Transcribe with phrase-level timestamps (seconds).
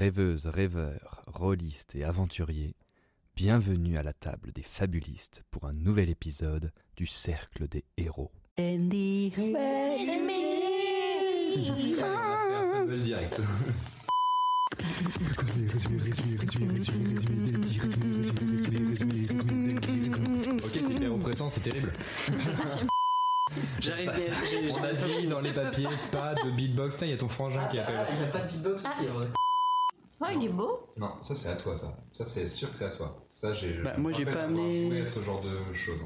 [0.00, 2.74] Rêveuses, rêveurs, rôlistes et aventuriers,
[3.36, 8.30] bienvenue à la table des fabulistes pour un nouvel épisode du Cercle des Héros.
[12.96, 13.42] direct.
[20.48, 21.92] ok, c'est hyper oppressant, c'est terrible.
[23.80, 24.10] J'arrive
[24.78, 26.96] On a dit dans les papiers, pas de beatbox.
[26.96, 28.06] Tiens, il y a ton frangin qui appelle.
[28.12, 29.26] Il n'y a pas de beatbox qui est vrai.
[30.22, 30.92] Oh, il est beau.
[30.98, 31.88] Non, ça c'est à toi, ça.
[32.12, 33.24] Ça c'est sûr que c'est à toi.
[33.30, 33.72] Ça, j'ai.
[33.82, 36.04] Bah, je moi, j'ai pas amené- joué à ce genre de choses.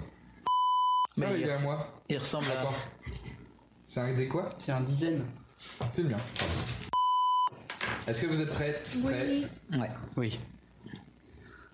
[1.17, 1.89] Mais Ah, il il, est à moi.
[2.09, 2.61] il ressemble à.
[2.61, 2.75] Attends.
[3.83, 4.51] C'est un des quoi?
[4.59, 5.25] C'est un dizaine.
[5.91, 6.19] C'est le mien.
[8.07, 8.81] Est-ce que vous êtes prêts?
[9.03, 9.43] Prêts?
[9.73, 9.91] Ouais.
[10.17, 10.39] Oui.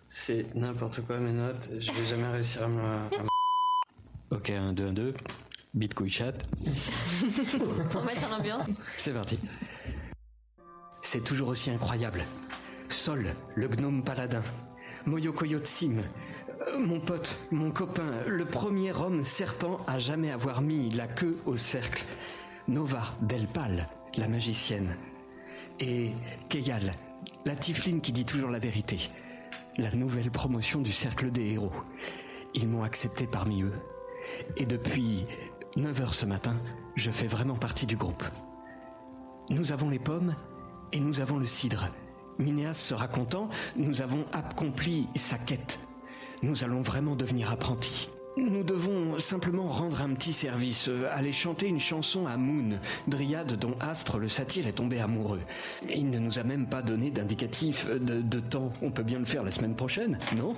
[0.09, 1.69] C'est n'importe quoi mes notes.
[1.79, 2.81] Je vais jamais réussir à me.
[2.83, 5.15] à me- Ok, 1, 2, 1, 2.
[5.75, 6.33] Beat couille chat.
[7.91, 8.67] Pour mettre en ambiance.
[8.97, 9.39] C'est parti.
[11.13, 12.23] C'est toujours aussi incroyable.
[12.89, 14.43] Sol, le gnome paladin.
[15.07, 16.03] Moyoko Yotsim.
[16.69, 21.37] euh, Mon pote, mon copain, le premier homme serpent à jamais avoir mis la queue
[21.47, 22.05] au cercle.
[22.69, 23.89] Nova Delpal,
[24.19, 24.95] la magicienne.
[25.81, 26.13] Et
[26.49, 26.95] Keyal,
[27.45, 29.11] la tifline qui dit toujours la vérité.
[29.79, 31.73] La nouvelle promotion du cercle des héros.
[32.55, 33.73] Ils m'ont accepté parmi eux.
[34.57, 35.27] Et depuis
[35.75, 36.55] 9h ce matin,
[36.95, 38.23] je fais vraiment partie du groupe.
[39.49, 40.37] Nous avons les pommes
[40.93, 41.89] et nous avons le cidre.
[42.39, 45.79] Minéas sera content, nous avons accompli sa quête.
[46.43, 48.09] Nous allons vraiment devenir apprentis.
[48.37, 52.79] Nous devons simplement rendre un petit service, euh, aller chanter une chanson à Moon,
[53.09, 55.41] dryade dont Astre le satyre est tombé amoureux.
[55.93, 58.71] Il ne nous a même pas donné d'indicatif de, de temps.
[58.83, 60.55] On peut bien le faire la semaine prochaine, non?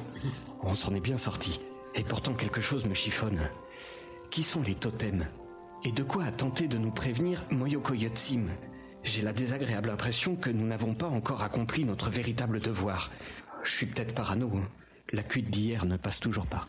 [0.62, 1.60] On s'en est bien sorti.
[1.94, 3.40] Et pourtant quelque chose me chiffonne.
[4.30, 5.26] Qui sont les totems?
[5.82, 8.50] Et de quoi a tenté de nous prévenir Moyoko Yotsim
[9.04, 13.10] J'ai la désagréable impression que nous n'avons pas encore accompli notre véritable devoir.
[13.64, 14.50] Je suis peut-être parano.
[14.56, 14.68] hein.
[15.12, 16.66] La cuite d'hier ne passe toujours pas.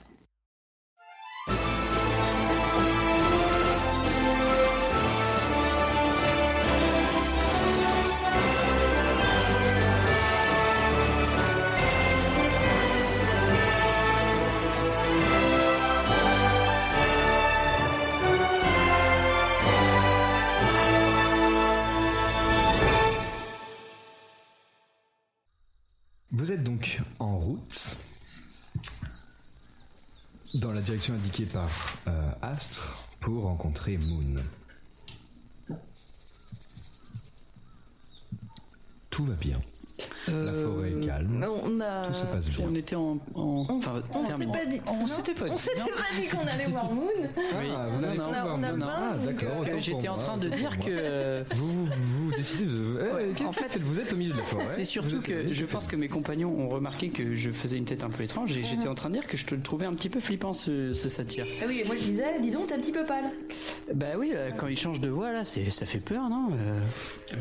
[26.43, 27.97] Vous êtes donc en route
[30.53, 31.69] dans la direction indiquée par
[32.05, 34.43] euh, Astre pour rencontrer Moon.
[39.09, 39.61] Tout va bien.
[40.27, 41.45] La forêt est calme.
[41.65, 42.07] On a.
[42.07, 42.65] Tout se passe bien.
[42.69, 43.17] On était en.
[43.35, 44.81] en- enfin, On s'est pas dit.
[44.87, 45.59] On s'était pas On dit.
[45.59, 45.81] s'était
[46.35, 47.09] qu'on allait voir Moon.
[47.21, 47.67] Oui.
[47.75, 48.79] Ah, vous Non, n'avez non, pas on a Moon.
[48.79, 49.47] pas, Ah, donc, d'accord.
[49.49, 50.85] Parce autant que pour j'étais en train de dire que.
[50.89, 52.99] euh, Vous, vous décidez de.
[52.99, 54.65] Eh, Ouais, en fait- vous êtes au milieu de la forêt.
[54.65, 58.03] C'est surtout que je pense que mes compagnons ont remarqué que je faisais une tête
[58.03, 59.93] un peu étrange et j'étais en train de dire que je te le trouvais un
[59.93, 61.45] petit peu flippant ce, ce satire.
[61.61, 63.25] Ah oui, et moi je disais, dis donc, t'es un petit peu pâle.
[63.93, 66.79] Bah oui, euh, quand il change de voix là, ça fait peur, non Euh,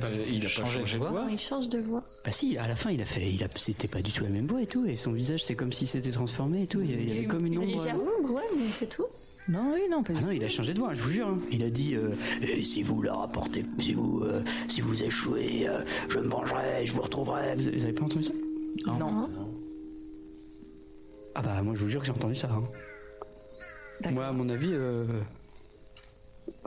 [0.00, 1.26] Bah, il a changé de voix.
[1.30, 2.02] Il change de voix.
[2.24, 4.30] Bah si, à la fin il a fait, il a, c'était pas du tout la
[4.30, 6.80] même voix et tout, et son visage c'est comme si c'était transformé et tout.
[6.80, 7.68] Il y avait, il y avait comme une Une ombre.
[7.82, 9.04] légère ombre, ouais, mais c'est tout.
[9.48, 11.28] Non, oui, non, pas Ah non, il a changé de voix, je vous jure.
[11.28, 11.38] hein.
[11.50, 15.68] Il a dit euh, Et si vous la rapportez, si vous, euh, si vous échouez,
[15.68, 17.56] euh, je me vengerai, je vous retrouverai.
[17.56, 18.32] Vous, vous avez pas entendu ça?
[18.32, 18.90] Tout.
[18.98, 19.28] Non.
[21.34, 22.48] Ah bah moi je vous jure que j'ai entendu ça.
[22.50, 24.10] hein.
[24.12, 25.04] Moi à mon avis, euh,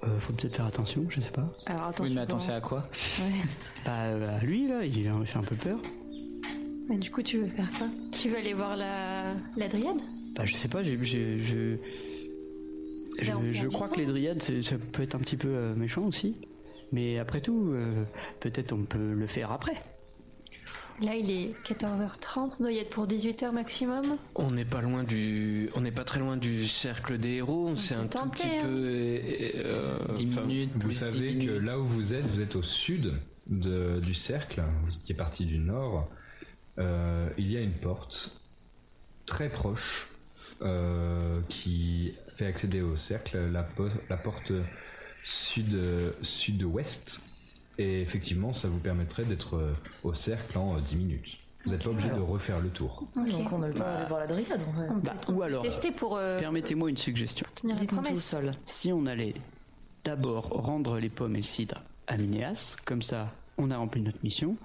[0.04, 1.48] euh, faut peut-être faire attention, je sais pas.
[1.66, 2.06] Alors attention.
[2.06, 2.80] Oui, mais attention à quoi?
[3.20, 3.32] Ouais.
[3.86, 4.02] Bah
[4.36, 5.80] à lui là, il a fait un peu peur.
[6.90, 7.88] Mais du coup, tu veux faire quoi?
[8.12, 9.98] Tu veux aller voir la, la dryade?
[10.36, 11.78] Bah je sais pas, j'ai, je,
[13.34, 16.04] on je, je crois que les dryades ça peut être un petit peu euh, méchant
[16.06, 16.36] aussi.
[16.92, 18.04] Mais après tout, euh,
[18.40, 19.74] peut-être on peut le faire après.
[21.02, 24.04] Là, il est 14h30, doit y être pour 18h maximum.
[24.36, 27.76] On n'est pas loin du, on n'est pas très loin du cercle des héros.
[27.76, 28.62] C'est peut un tout petit hein.
[28.62, 28.68] peu.
[28.70, 31.62] euh, 10 enfin, minutes, Vous plus 10 savez que minutes.
[31.64, 33.12] là où vous êtes, vous êtes au sud
[33.48, 36.08] de- du cercle, vous étiez parti du nord,
[36.78, 38.36] Euh, il y a une porte
[39.26, 40.08] très proche
[40.62, 44.52] euh, qui fait accéder au cercle, la, po- la porte
[45.24, 45.78] sud,
[46.22, 47.24] sud-ouest,
[47.78, 49.74] et effectivement ça vous permettrait d'être euh,
[50.04, 51.38] au cercle en euh, 10 minutes.
[51.66, 53.08] Vous n'êtes pas obligé de refaire le tour.
[53.18, 53.30] Ok.
[53.32, 53.96] Donc on a le temps Bah.
[53.96, 54.62] d'aller voir la dryade
[55.04, 57.46] Bah, ou alors, tester pour euh, permettez-moi une suggestion.
[57.56, 58.24] tenir la Dites-nous tout au promesse.
[58.26, 58.52] sol.
[58.66, 59.34] Si on allait
[60.04, 64.22] d'abord rendre les pommes et le cidre à Minéas, comme ça on a rempli notre
[64.24, 64.58] mission,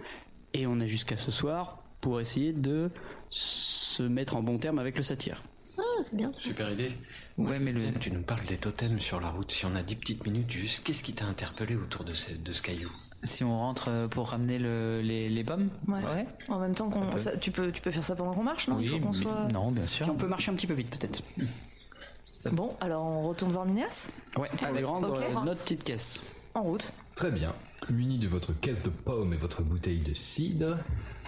[0.52, 2.90] et on a jusqu'à ce soir pour essayer de
[3.30, 5.42] se mettre en bon terme avec le satyre.
[5.78, 6.42] Ah, c'est bien ça.
[6.42, 6.92] Super idée.
[7.38, 9.50] Ouais, mais le- Tu nous parles des totems sur la route.
[9.50, 12.52] Si on a 10 petites minutes, juste qu'est-ce qui t'a interpellé autour de ce, de
[12.52, 12.90] ce caillou?
[13.22, 16.26] Si on rentre euh, pour ramener le- les, les pommes Ouais.
[16.48, 17.16] En même temps qu'on.
[17.18, 18.78] ça- tu, peux, tu peux faire ça pendant qu'on marche, non?
[18.80, 19.48] Il faut qu'on mais- soit.
[19.52, 20.08] Non, bien sûr.
[20.10, 21.22] On peut marcher un petit peu vite peut-être.
[22.52, 24.08] Bon, alors on retourne voir Minéas
[24.38, 25.18] Ouais, pour lui rendre Ok.
[25.22, 26.20] euh, notre petite caisse.
[26.54, 26.90] En route.
[27.20, 27.54] Très bien.
[27.90, 30.78] Muni de votre caisse de pommes et votre bouteille de cidre,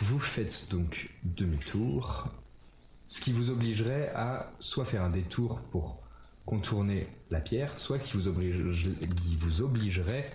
[0.00, 2.28] vous faites donc demi-tour,
[3.08, 5.98] ce qui vous obligerait à soit faire un détour pour
[6.46, 8.28] contourner la pierre, soit qui vous,
[9.60, 10.32] obligerait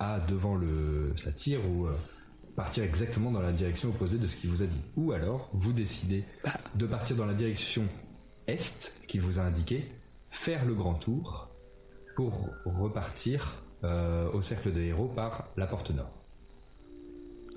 [0.00, 1.96] à, devant le satyre, ou euh,
[2.56, 4.82] partir exactement dans la direction opposée de ce qu'il vous a dit.
[4.96, 6.24] Ou alors, vous décidez
[6.74, 7.84] de partir dans la direction
[8.48, 9.92] est qu'il vous a indiqué,
[10.30, 11.50] faire le grand tour,
[12.16, 16.10] pour repartir euh, au cercle de héros par la porte nord.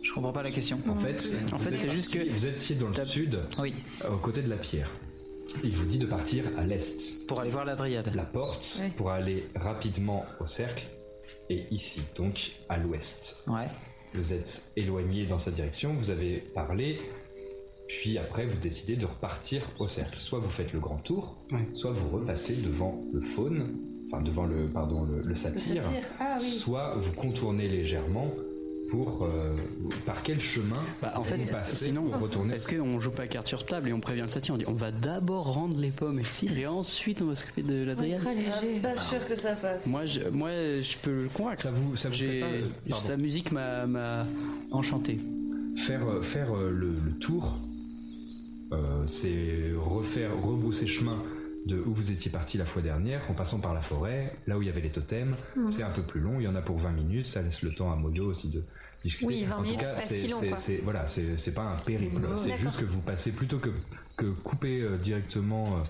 [0.04, 0.80] Je comprends pas la question.
[0.90, 3.74] En fait, En fait, vous c'est juste que- vous étiez dans le T'as- sud, Oui,
[4.12, 4.90] aux côtés de la pierre.
[5.64, 7.28] Il vous dit de partir à l'est.
[7.28, 8.12] pour aller voir la dryade.
[8.16, 8.90] La porte Oui.
[8.96, 10.86] pour aller rapidement au cercle
[11.50, 13.44] est ici, donc à l'ouest.
[13.48, 13.68] Ouais.
[14.14, 17.00] Vous êtes éloigné dans sa direction, vous avez parlé,
[17.88, 20.18] puis après vous décidez de repartir au cercle.
[20.20, 21.68] Soit vous faites le grand tour, Ouais.
[21.74, 23.78] soit vous repassez devant le faune,
[24.12, 25.84] enfin devant le pardon le, le satyre,
[26.20, 26.50] Ah oui.
[26.50, 28.32] soit vous contournez légèrement
[28.90, 29.56] pour euh,
[30.06, 33.26] par quel chemin Bah, en vous fait, passez sinon, pour retourner est-ce qu'on joue pas
[33.28, 35.92] carte sur table et on prévient le satyre On dit on va d'abord rendre les
[35.92, 38.82] pommes et le cidre et ensuite on va s'occuper de la dryade Très léger.
[38.82, 39.88] Pas sûr que ça passe.
[39.88, 40.50] Moi, je, moi,
[40.82, 41.62] je peux le convaincre.
[41.62, 44.26] Ça vous, ça vous fait J'ai, pas, euh, sa musique m'a, m'a
[44.72, 45.20] enchanté.
[45.78, 47.56] faire, euh, faire le, le tour,
[48.74, 51.18] euh, c'est refaire, rebrousser chemin
[51.66, 54.62] de où vous étiez parti la fois dernière, en passant par la forêt, là où
[54.62, 55.36] il y avait les totems.
[55.68, 57.72] C'est un peu plus long, il y en a pour 20 minutes, ça laisse le
[57.72, 58.64] temps à Moyo aussi de
[59.04, 59.26] discuter.
[59.26, 62.58] Oui, 20 en minutes, tout cas, c'est pas si voilà, c'est pas un périple, c'est
[62.58, 63.70] juste que vous passez plutôt que,
[64.18, 65.82] que couper euh, directement euh,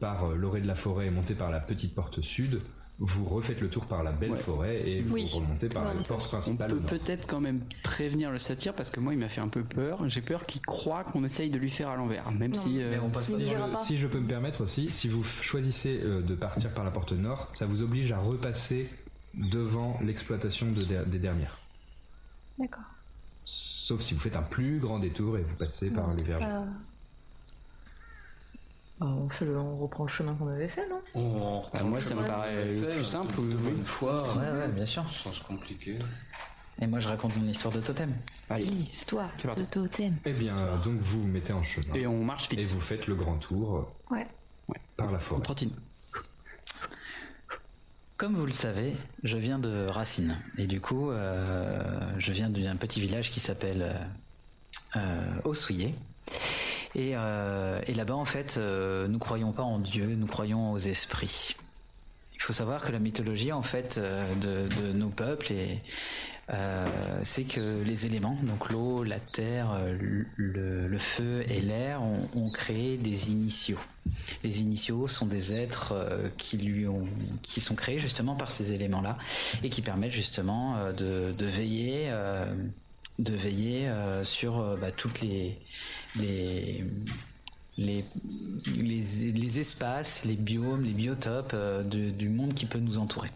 [0.00, 2.60] par euh, l'orée de la forêt et monter par la petite porte sud.
[2.98, 4.38] Vous refaites le tour par la belle Ouais.
[4.38, 5.28] forêt et Oui.
[5.30, 6.70] vous remontez par Ouais, la on porte On principale.
[6.70, 6.88] peut au nord.
[6.88, 10.08] peut-être quand même prévenir le satyre parce que moi, il m'a fait un peu peur.
[10.08, 12.80] J'ai peur qu'il croit qu'on essaye de lui faire à l'envers, même si.
[12.80, 13.84] euh, Si Il dira je, pas.
[13.84, 17.12] si je peux me permettre aussi, si vous choisissez euh, de partir par la porte
[17.12, 18.88] nord, ça vous oblige à repasser
[19.34, 21.58] devant l'exploitation de der- des dernières.
[22.58, 22.84] D'accord.
[23.44, 26.46] Sauf si vous faites un plus grand détour et vous passez par les vergers.
[26.46, 26.64] Euh,
[29.00, 31.00] on, fait le- on reprend le chemin qu'on avait fait, non?
[31.14, 33.54] On reprend Bah, moi, le ça me paraît le fait, plus euh, simple, de oui.
[33.54, 35.08] bonne foi, Ouais, ouais, bien sûr.
[35.10, 35.98] sans se compliquer.
[36.80, 38.12] Et moi, je raconte mon histoire de totem.
[38.50, 38.64] Allez.
[38.66, 40.16] L'histoire de totem.
[40.26, 42.58] Eh bien, euh, donc vous vous mettez en chemin Et on marche vite.
[42.58, 44.26] et vous faites le grand tour Ouais.
[44.96, 45.42] par la On forêt.
[45.42, 45.70] trottine.
[48.18, 50.38] Comme vous le savez, je viens de Racine.
[50.56, 55.94] Et du coup, euh, je viens d'un petit village qui s'appelle euh, euh, Ossouillé.
[56.96, 60.78] Et, euh, et là-bas, en fait, euh, nous croyons pas en Dieu, nous croyons aux
[60.78, 61.54] esprits.
[62.34, 65.52] Il faut savoir que la mythologie, en fait, euh, de, nos peuples,
[66.48, 66.86] euh,
[67.22, 73.30] c'est que les éléments, donc l'eau, la terre, le, feu et l'air, ont, créé des
[73.30, 73.80] initiaux.
[74.42, 75.94] Les initiaux sont des êtres
[76.38, 79.18] qui sont créés justement par ces éléments-là
[79.62, 82.10] et qui permettent justement de, veiller,
[83.18, 83.90] de veiller
[84.22, 85.58] sur bah, toutes les,
[86.20, 86.84] les
[87.78, 88.04] les,
[88.78, 93.30] les, espaces, les biomes, les biotopes euh, du monde qui peut nous entourer.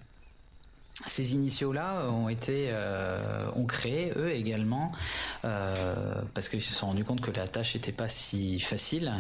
[1.07, 4.93] Ces initiaux-là ont été, euh, ont créé eux également,
[5.47, 9.13] euh, parce qu'ils se sont rendus compte que la tâche n'était pas si facile,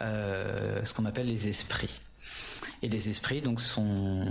[0.00, 2.00] ce qu'on appelle les esprits.
[2.82, 4.26] Et les esprits donc sont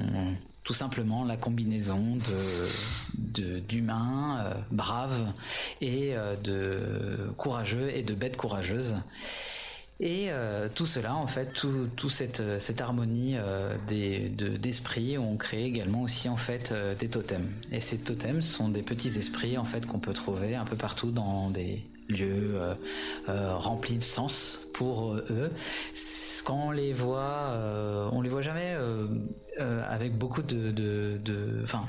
[0.64, 5.34] tout simplement la combinaison de d'humains euh, braves
[5.82, 8.96] et euh, de courageux et de bêtes courageuses.
[10.00, 15.38] Et euh, tout cela, en fait, tout, tout cette, cette harmonie euh, des, de- ont
[15.38, 17.48] créé également aussi en fait des totems.
[17.72, 21.12] Et ces totems sont des petits esprits en fait qu'on peut trouver un peu partout
[21.12, 22.60] dans des lieux
[23.28, 25.52] remplis de sens pour eux.
[26.46, 29.08] Quand on les voit, euh, on les voit jamais euh,
[29.62, 31.22] euh, avec beaucoup de,
[31.64, 31.84] enfin,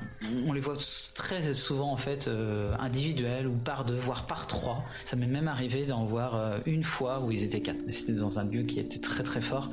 [0.47, 0.77] on les voit
[1.15, 4.85] très souvent en fait euh, individuels ou par deux, voire par trois.
[5.03, 8.39] Ça m'est même arrivé d'en voir une fois où ils étaient quatre, mais c'était dans
[8.39, 9.71] un lieu qui était très très fort.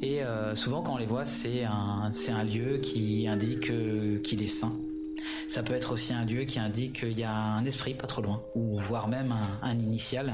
[0.00, 0.20] Et
[0.54, 3.70] souvent quand on les voit, c'est un lieu qui indique
[4.22, 4.72] qu'il est saint.
[5.48, 8.22] Ça peut être aussi un lieu qui indique qu'il y a un esprit pas trop
[8.22, 10.32] loin, ou voire même un, initial.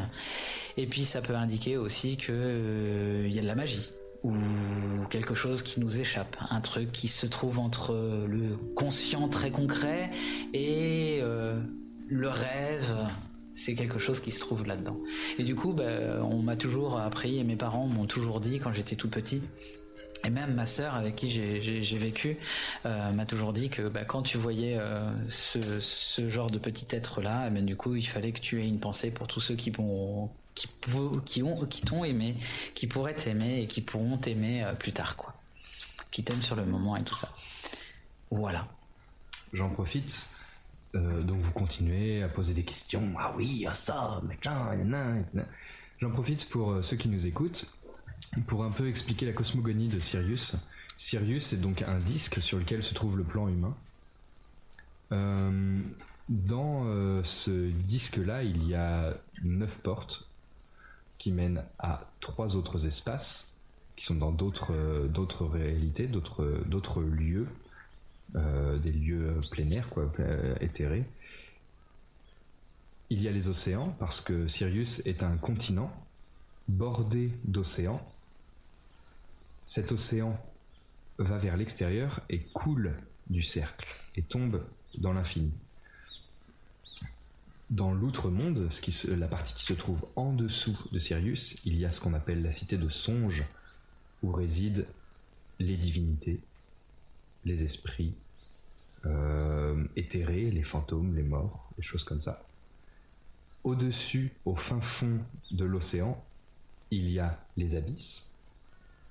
[0.76, 3.90] Et puis ça peut indiquer aussi que euh, y a de la magie
[4.24, 4.32] ou
[5.10, 7.92] quelque chose qui nous échappe, un truc qui se trouve entre
[8.26, 10.10] le conscient très concret
[10.54, 11.60] et euh,
[12.08, 13.06] le rêve.
[13.52, 14.98] C'est quelque chose qui se trouve là-dedans.
[15.38, 15.84] Et du coup, bah,
[16.22, 19.42] on m'a toujours appris, et mes parents m'ont toujours dit quand j'étais tout petit,
[20.24, 22.38] et même ma sœur avec qui j'ai- vécu
[22.86, 27.20] euh, m'a toujours dit que bah, quand tu voyais euh, ce, genre de petit être
[27.20, 30.30] là, du coup il fallait que tu aies une pensée pour tous ceux qui ont
[31.84, 32.36] t'ont aimé,
[32.74, 35.34] qui pourraient t'aimer et qui pourront t'aimer euh, plus tard quoi,
[36.10, 37.28] qui t'aiment sur le moment et tout ça.
[38.30, 38.66] Voilà.
[39.52, 40.28] J'en profite.
[40.94, 43.14] donc vous continuez à poser des questions.
[43.18, 45.22] Ah oui, ah ça, machin.
[46.00, 47.66] J'en profite pour ceux qui nous écoutent
[48.46, 50.56] pour un peu expliquer la cosmogonie de Sirius.
[50.96, 53.76] Sirius est donc un disque sur lequel se trouve le plan humain.
[55.12, 55.80] Euh,
[56.28, 60.28] dans euh, ce disque-là, il y a neuf portes
[61.18, 63.56] qui mènent à trois autres espaces
[63.96, 65.08] qui sont dans d'autres euh,
[65.52, 67.46] réalités, d'autres lieux,
[68.34, 70.10] des lieux plein air, quoi,
[70.60, 71.04] éthérés.
[73.10, 75.92] Il y a les océans parce que Sirius est un continent
[76.66, 78.04] bordé d'océans.
[79.66, 80.38] Cet océan
[81.18, 82.94] va vers l'extérieur et coule
[83.28, 84.62] du cercle et tombe
[84.98, 85.52] dans l'infini.
[87.70, 88.68] Dans l'outre-monde,
[89.08, 92.42] la partie qui se trouve en dessous de Sirius, il y a ce qu'on appelle
[92.42, 93.44] la cité de Songe,
[94.22, 94.84] où résident
[95.58, 96.40] les divinités,
[97.44, 98.14] les esprits
[99.06, 102.46] euh, éthérés, les fantômes, les morts, des choses comme ça.
[103.64, 106.22] Au-dessus, au fin fond de l'océan,
[106.90, 108.33] il y a les abysses,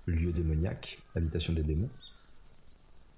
[0.06, 1.90] lieu démoniaque, habitation des démons.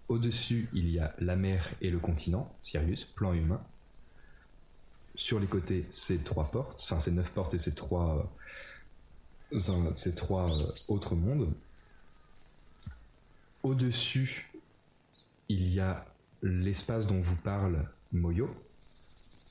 [0.08, 3.62] Au-dessus, il y a la mer et le continent, Sirius, plan humain.
[5.16, 8.30] Sur les côtés, ces trois portes, enfin ces neuf portes et ces trois,
[9.54, 11.52] euh, euh, autres mondes.
[13.64, 14.52] Au-dessus,
[15.50, 16.06] il y a
[16.44, 18.54] l'espace dont vous parle Moyo,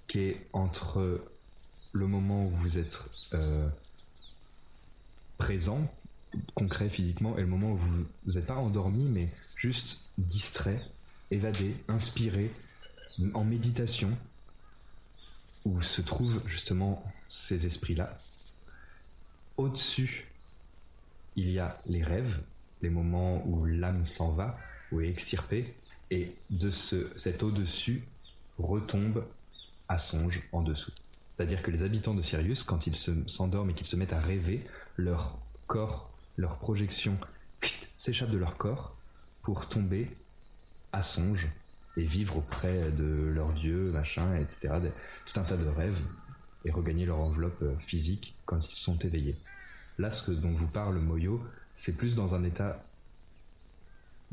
[0.06, 1.24] qui est entre
[1.92, 3.68] le moment où vous êtes euh,
[5.38, 5.90] présent,
[6.54, 10.80] concret physiquement, et le moment où vous n'êtes pas endormi, mais juste distrait,
[11.30, 12.50] évadé, inspiré,
[13.34, 14.10] en méditation,
[15.64, 18.18] où se trouvent justement ces esprits-là.
[19.56, 20.26] Au-dessus,
[21.36, 22.40] il y a les rêves,
[22.82, 24.58] les moments où l'âme s'en va,
[24.92, 25.74] ou est extirpée,
[26.10, 28.04] et de ce, cet au-dessus
[28.58, 29.24] retombe
[29.88, 30.92] à songe en dessous.
[31.30, 34.20] C'est-à-dire que les habitants de Sirius, quand ils se- s'endorment et qu'ils se mettent à
[34.20, 34.64] rêver,
[34.96, 37.18] leur corps, leur projection
[37.98, 38.96] s'échappe de leur corps
[39.42, 40.16] pour tomber
[40.92, 41.48] à songe
[41.96, 44.74] et vivre auprès de leur dieu, machin, etc.
[45.26, 45.98] Tout un tas de rêves
[46.64, 49.34] et regagner leur enveloppe euh, physique quand ils sont éveillés.
[49.98, 51.40] Là, ce dont vous parle Moyo,
[51.76, 52.82] c'est plus dans un état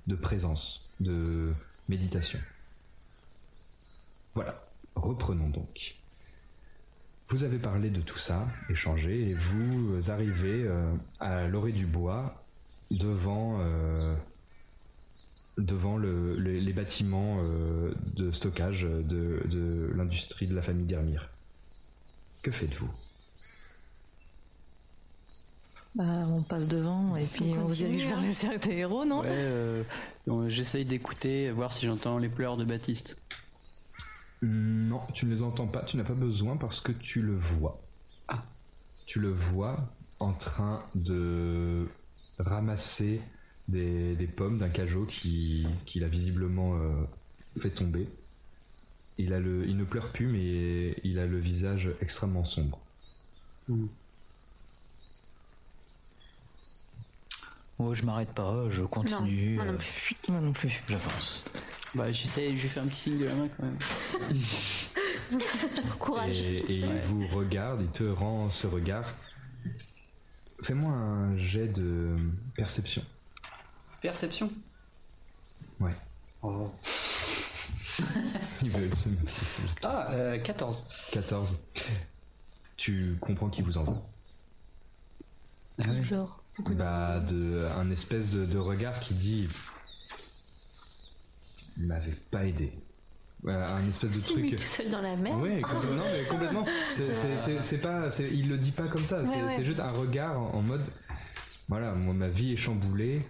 [0.08, 1.52] de présence, de
[1.90, 2.40] méditation.
[4.34, 4.66] Voilà,
[4.96, 6.01] reprenons donc.
[7.32, 12.44] Vous avez parlé de tout ça, échangé, et vous arrivez euh, à l'orée du bois
[12.92, 14.14] devant, euh,
[15.58, 21.30] devant le- le- les bâtiments euh, de stockage de, de l'industrie de la famille Dermire.
[22.42, 22.92] Que faites-vous?
[25.96, 28.26] Bah, on passe devant et puis on, se dirige vers hein.
[28.26, 29.86] le cercle des héros, non Ouais,
[30.50, 33.16] j'essaye d'écouter, voir si j'entends les pleurs de Baptiste.
[34.44, 37.80] Non, tu ne les entends pas, tu n'as pas besoin parce que tu le vois.
[38.28, 38.44] Ah.
[39.06, 39.78] Tu le vois
[40.20, 41.88] en train de
[42.40, 43.22] ramasser
[43.68, 47.04] des, des pommes d'un cajot qui- qu'il a visiblement euh,
[47.60, 48.08] fait tomber.
[49.20, 52.80] Il, a le, il ne pleure plus, mais il a le visage extrêmement sombre.
[57.78, 59.56] Oh, je m'arrête pas, je continue.
[59.56, 60.16] moi non plus.
[60.30, 61.44] Moi non plus, j'avance.
[61.94, 63.78] Bah, j'essaie, je vais faire un petit signe de la main quand même.
[66.00, 66.40] Courage.
[66.40, 69.14] Et, et il vous regarde, il te rend ce regard.
[70.64, 72.16] Fais-moi un jet de
[72.56, 73.04] perception.
[74.02, 74.50] Perception?
[75.80, 75.92] Ouais.
[76.44, 76.70] Oh.
[78.64, 79.22] Il veut absolument-
[79.84, 80.86] Ah, euh, 14.
[81.12, 81.58] 14.
[82.78, 84.02] Tu comprends qui vous envoie.
[86.02, 86.44] Genre.
[86.60, 89.48] Bah, de, un espèce de, de regard qui dit
[91.78, 92.72] m'avait pas aidé.
[93.44, 94.52] Voilà, un espèce de Si, truc.
[94.56, 95.36] tout seul dans la mer.
[95.40, 96.66] Ouais, complètement, non, mais complètement.
[96.90, 99.26] C'est- pas, il le dit pas comme ça.
[99.26, 99.54] C'est Ouais, ouais.
[99.56, 100.84] c'est juste un regard en, en mode,
[101.68, 103.22] voilà, moi ma vie est chamboulée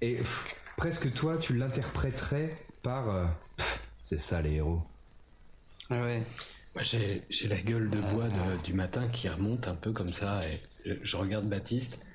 [0.00, 3.26] et pff, presque toi tu l'interpréterais par, euh,
[4.04, 4.80] c'est ça les héros.
[5.90, 6.22] Ah ouais.
[6.74, 10.12] Moi, j'ai j'ai la gueule de bois de- du matin qui remonte un peu comme
[10.12, 12.06] ça et je, je regarde Baptiste.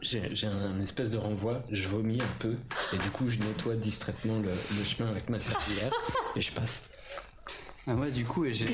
[0.00, 2.56] J'ai j'ai un, espèce de renvoi, je vomis un peu
[2.94, 5.92] et du coup je nettoie distraitement le, le chemin avec ma serpillière
[6.36, 6.84] et je passe.
[7.86, 8.66] Ah ouais, du coup, et j'ai.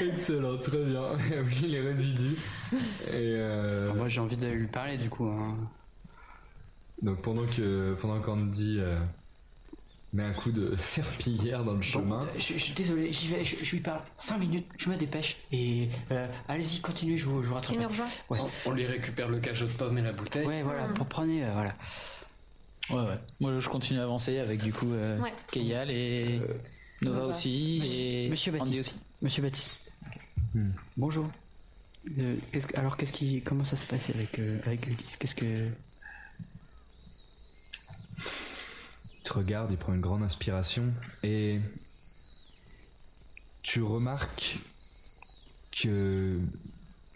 [0.00, 1.02] Excellent, très bien.
[1.44, 2.36] oui, les résidus.
[2.72, 2.76] Et
[3.16, 5.26] euh, moi, j'ai envie de lui parler, du coup.
[5.26, 5.56] hein.
[7.02, 8.96] donc pendant que pendant qu'Andy euh,
[10.16, 12.18] met un coup de serpillière dans le chemin.
[12.20, 14.96] Bon, je, je suis désolé, j'y vais, je, je lui parle 5 minutes, je me
[14.96, 15.36] dépêche.
[15.52, 17.76] Et euh, allez-y, continuez, je vous, je vous rattrape.
[17.76, 18.38] Tu nous rejoins Ouais.
[18.40, 20.46] On, on lui récupère le cajot de pommes et la bouteille.
[20.46, 21.74] Ouais, voilà, pour prenez, euh, voilà.
[22.90, 23.18] Ouais, ouais.
[23.40, 25.32] Moi, je continue à avancer avec du coup euh, Ouais.
[25.50, 26.40] Keyal et
[27.02, 28.80] Nova aussi Monsieur, et Monsieur Andy Baptiste.
[28.94, 29.00] aussi.
[29.22, 29.92] Monsieur Baptiste.
[30.54, 30.70] Hmm.
[30.96, 31.28] Bonjour.
[32.18, 35.34] Euh, qu'est-ce que- alors, qu'est-ce qui, comment ça s'est passé avec, euh, avec Ulysse Qu'est-ce
[35.34, 35.68] que.
[39.14, 40.92] Il te regarde, il prend une grande inspiration
[41.22, 41.60] et
[43.62, 44.58] tu remarques
[45.72, 46.40] que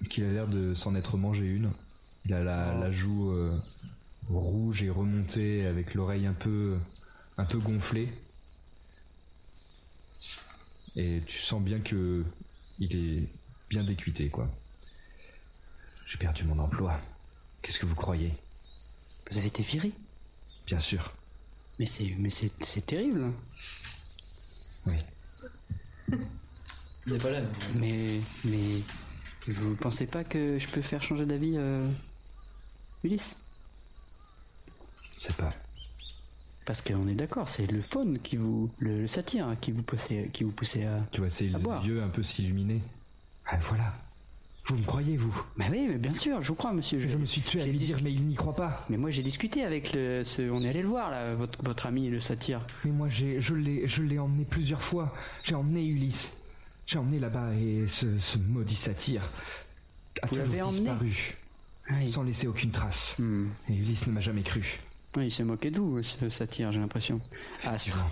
[0.08, 1.72] qu'il a l'air de s'en être mangé une.
[2.24, 3.56] Il a la, la joue euh,
[4.28, 6.78] rouge et remontée avec l'oreille un peu
[7.38, 8.12] un peu gonflée.
[10.96, 12.24] Et tu sens bien que
[12.80, 13.28] il est
[13.68, 14.50] bien décuité quoi.
[16.06, 17.00] J'ai perdu mon emploi.
[17.62, 18.34] Qu'est-ce que vous croyez?
[19.30, 19.92] Vous avez été viré?
[20.66, 21.14] Bien sûr.
[21.80, 23.32] Mais c'est, mais c'est, c'est terrible.
[24.86, 24.92] Oui.
[27.06, 27.40] Il n'est pas là.
[27.74, 28.82] Mais, mais,
[29.48, 31.90] vous pensez pas que je peux faire changer d'avis, euh,
[33.02, 33.38] Ulysse?
[35.16, 35.54] Je sais pas.
[36.66, 39.82] Parce qu'on est d'accord, c'est le faune qui vous, le, le satire hein, qui vous
[39.82, 41.00] poussait, qui vous poussait à.
[41.12, 41.82] Tu vois ses À boire.
[41.86, 42.82] yeux un peu s'illuminer.
[43.46, 43.94] Ah voilà.
[44.70, 45.34] Vous me croyez, vous?
[45.56, 47.00] Mais oui, mais bien sûr, je vous crois, monsieur.
[47.00, 48.86] Je me suis tué à lui dire, mais il n'y croit pas.
[48.88, 51.86] Mais moi, j'ai discuté avec le, ce, on est allé le voir là, votre, votre
[51.86, 52.64] ami le satire.
[52.84, 55.12] Mais moi, j'ai, je l'ai, je l'ai emmené plusieurs fois.
[55.42, 56.34] J'ai emmené Ulysse.
[56.86, 59.28] J'ai emmené là-bas et ce, ce maudit satyre
[60.22, 61.36] a Vous toujours emmené disparu,
[62.06, 63.16] sans laisser aucune trace.
[63.18, 63.48] Hmm.
[63.68, 64.78] Et Ulysse ne m'a jamais cru.
[65.16, 67.20] Ouais, il s'est moqué de vous, ce satire, j'ai l'impression.
[67.64, 68.04] Astre.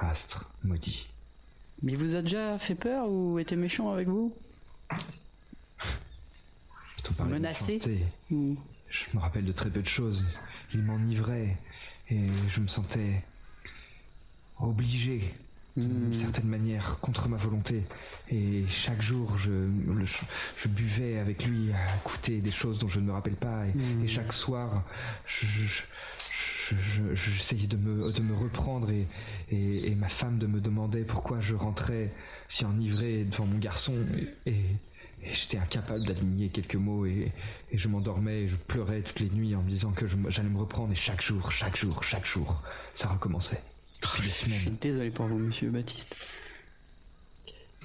[0.00, 1.08] Astre, maudit.
[1.82, 4.34] Mais il vous a déjà fait peur ou été méchant avec vous?
[7.24, 7.78] Menacé.
[8.30, 8.56] Ou-
[8.88, 10.24] Je me rappelle de très peu de choses.
[10.74, 11.56] Il m'enivrait
[12.10, 13.22] et je me sentais
[14.60, 15.34] obligé
[15.76, 16.14] d'une Hmm.
[16.14, 17.82] certaine manière contre ma volonté.
[18.30, 22.98] Et chaque jour, je, le- je buvais avec lui à écouter des choses dont je
[23.00, 23.66] ne me rappelle pas.
[23.66, 24.04] Et, Hmm.
[24.04, 24.84] et chaque soir,
[25.26, 25.82] je- je-
[26.70, 29.06] je- je- je- j'essayais de me, de me reprendre et,
[29.50, 32.10] et, et ma femme de me demander pourquoi je rentrais
[32.48, 33.94] si enivré devant mon garçon.
[34.46, 34.54] Et,
[35.28, 37.32] et- j'étais incapable d'aligner quelques mots et,
[37.72, 40.58] et je m'endormais et je pleurais toutes les nuits en me disant que j'allais me
[40.58, 42.62] reprendre et chaque jour, chaque jour, chaque jour,
[42.94, 43.62] ça recommençait.
[44.20, 46.14] Des Je suis désolé pour vous, monsieur Baptiste.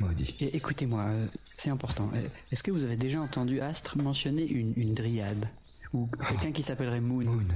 [0.02, 0.36] maudit.
[0.54, 2.10] Écoutez-moi, euh, c'est important.
[2.14, 5.48] Euh, Est-ce que vous avez déjà entendu Astre mentionner une, une dryade?
[5.94, 7.24] Ou quelqu'un qui s'appellerait Moon?
[7.24, 7.48] Moon,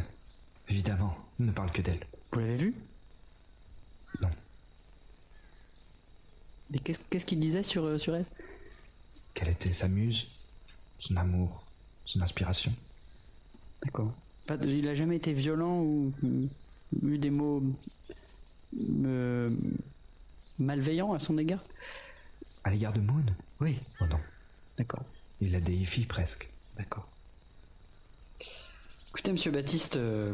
[0.69, 2.00] évidemment, ne parle que d'elle.
[2.32, 2.74] Vous l'avez vu?
[4.21, 4.30] Non.
[6.74, 8.26] Et qu'est-ce qu'est-ce qu'il disait sur, euh, sur elle?
[9.36, 10.28] Quelle était sa muse,
[10.98, 11.63] son amour,
[12.06, 12.74] son inspiration?
[13.84, 14.12] D'accord.
[14.63, 16.12] Il a jamais été violent ou,
[17.04, 17.62] eu des mots
[19.04, 19.50] euh,
[20.58, 21.63] malveillants à son égard?
[22.63, 23.24] À l'égard de Moon
[23.60, 23.78] Oui.
[24.02, 24.19] Oh non,
[24.78, 25.04] D'accord.
[25.41, 26.50] il la déifie presque.
[26.78, 27.08] D'accord.
[29.10, 30.34] Écoutez, monsieur Baptiste, euh,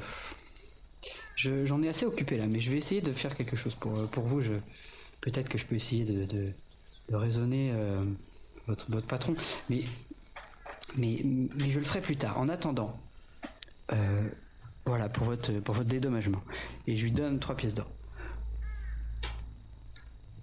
[1.36, 3.98] je- j'en ai assez occupé là, mais je vais essayer de faire quelque chose pour,
[3.98, 4.42] euh, pour vous.
[4.42, 4.54] Je,
[5.22, 6.46] peut-être que je peux essayer de, de,
[7.10, 8.04] de raisonner euh,
[8.89, 9.34] votre, patron.
[9.69, 9.84] Mais
[10.97, 12.39] Mais, mais je le ferai plus tard.
[12.39, 12.99] En attendant,
[13.93, 14.29] euh,
[14.86, 16.41] voilà, pour votre, pour votre dédommagement.
[16.88, 17.89] Et je lui donne trois pièces d'or.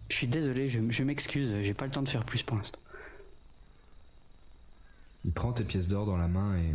[0.08, 2.78] Je suis désolé, je, je m'excuse, j'ai pas le temps de faire plus pour l'instant.
[5.24, 6.72] Il prend tes pièces d'or dans la main et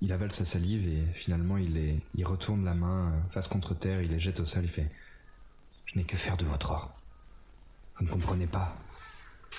[0.00, 3.74] il avale sa salive et finalement il, les, il retourne la main euh, face contre
[3.74, 4.90] terre, il les jette au sol, il fait
[5.86, 6.94] Je n'ai que faire de votre or.
[7.98, 8.76] Vous ne comprenez pas.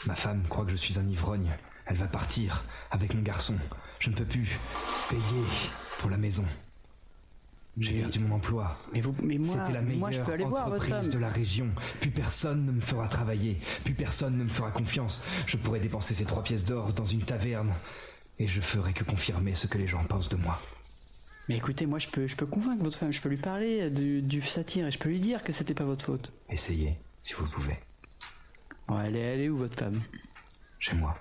[0.05, 1.51] Ma femme croit que je suis un ivrogne.
[1.85, 3.55] Elle va partir avec mon garçon.
[3.99, 4.57] Je ne peux plus
[5.09, 5.43] payer
[5.99, 6.45] pour la maison.
[7.77, 8.77] J'ai Mais- perdu mon emploi.
[8.93, 11.19] Mais, vous, mais moi, C'était la meilleure moi, je peux aller voir votre entreprise de
[11.19, 11.67] la région.
[12.01, 13.57] Plus personne ne me fera travailler.
[13.83, 15.23] Plus personne ne me fera confiance.
[15.45, 17.73] Je pourrais dépenser ces trois pièces d'or dans une taverne.
[18.37, 20.59] Et je ferai que confirmer ce que les gens pensent de moi.
[21.47, 24.21] Mais écoutez, moi, je peux, je peux convaincre votre femme, je peux lui parler du,
[24.21, 26.31] du satire et je peux lui dire que c'était pas votre faute.
[26.49, 27.79] Essayez, si vous le pouvez.
[28.89, 30.01] Ouais, elle est, elle est où votre femme?
[30.79, 31.17] Chez moi.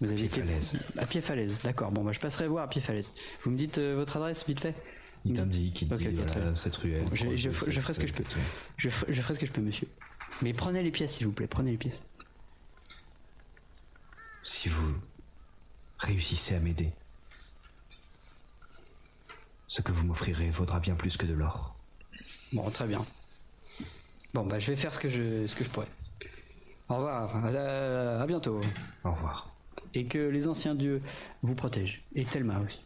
[0.00, 0.78] Vous avez Pied falaise.
[0.98, 1.60] à pied falaise.
[1.62, 1.90] D'accord.
[1.92, 3.12] Bon, bah, je passerai voir à pied falaise.
[3.44, 4.74] Vous me dites euh, votre adresse vite fait?
[5.24, 7.04] Il t'indique, il Ok, dit voilà, cette ruelle.
[7.04, 8.24] Bon, je, ferai ce que je peux.
[8.76, 9.88] Je ferai ce que je peux, monsieur.
[10.42, 11.46] Mais prenez les pièces, s'il vous plaît.
[11.46, 12.02] Prenez les pièces.
[14.42, 14.94] Si vous
[15.98, 16.90] réussissez à m'aider,
[19.68, 21.74] ce que vous m'offrirez vaudra bien plus que de l'or.
[22.52, 23.04] Bon, très bien.
[24.34, 25.88] Bon, bah, je vais faire ce que je, ce que je pourrais.
[26.88, 27.44] Au revoir.
[27.46, 28.60] À, à bientôt.
[29.04, 29.48] Au revoir.
[29.94, 31.02] Et que les anciens dieux
[31.42, 32.02] vous protègent.
[32.14, 32.80] Et Thelma aussi.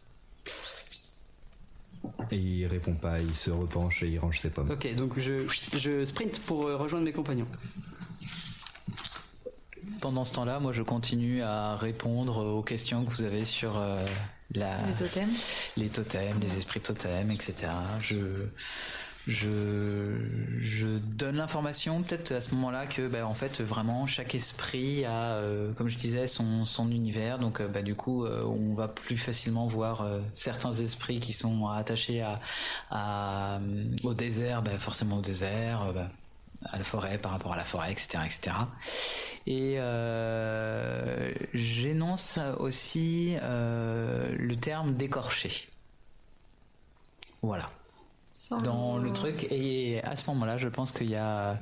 [2.31, 4.71] Et il répond pas, il se repenche et il range ses pommes.
[4.71, 7.47] Ok, donc je, je sprint pour euh, rejoindre mes compagnons.
[9.99, 14.05] Pendant ce temps-là, moi je continue à répondre aux questions que vous avez sur euh,
[14.53, 14.85] la...
[14.87, 15.29] Les totems.
[15.75, 17.67] les totems, les esprits totems, etc.
[17.99, 18.15] Je,
[19.29, 25.33] je, donne l'information peut-être à ce moment-là que bah, en fait vraiment chaque esprit a,
[25.33, 27.39] euh, comme je disais, son, univers.
[27.39, 31.67] Donc euh, bah, du coup, euh, on va plus facilement voir certains esprits qui sont
[31.67, 32.25] attachés
[32.91, 35.93] au désert, bah, forcément au désert.
[36.65, 38.51] à la forêt par rapport à la forêt, etc., etc.
[39.47, 39.77] Et
[41.53, 45.69] j'énonce aussi le terme d'écorché.
[47.41, 47.69] Voilà.
[48.49, 51.59] Dans le truc, et à ce moment-là, je pense qu'il y a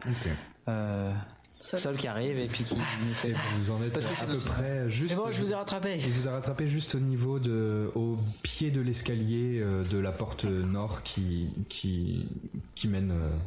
[0.69, 1.11] euh,
[1.59, 1.97] Sol.
[1.97, 3.33] qui arrive et puis qui nous fait.
[3.57, 5.09] Vous en êtes Parce que à peu près juste.
[5.09, 5.97] C'est bon, je vous ai rattrapé.
[5.97, 10.11] Il vous a rattrapé juste au niveau de, au pied de l'escalier euh, de la
[10.11, 12.29] porte nord qui, qui,
[12.75, 13.37] qui mène euh,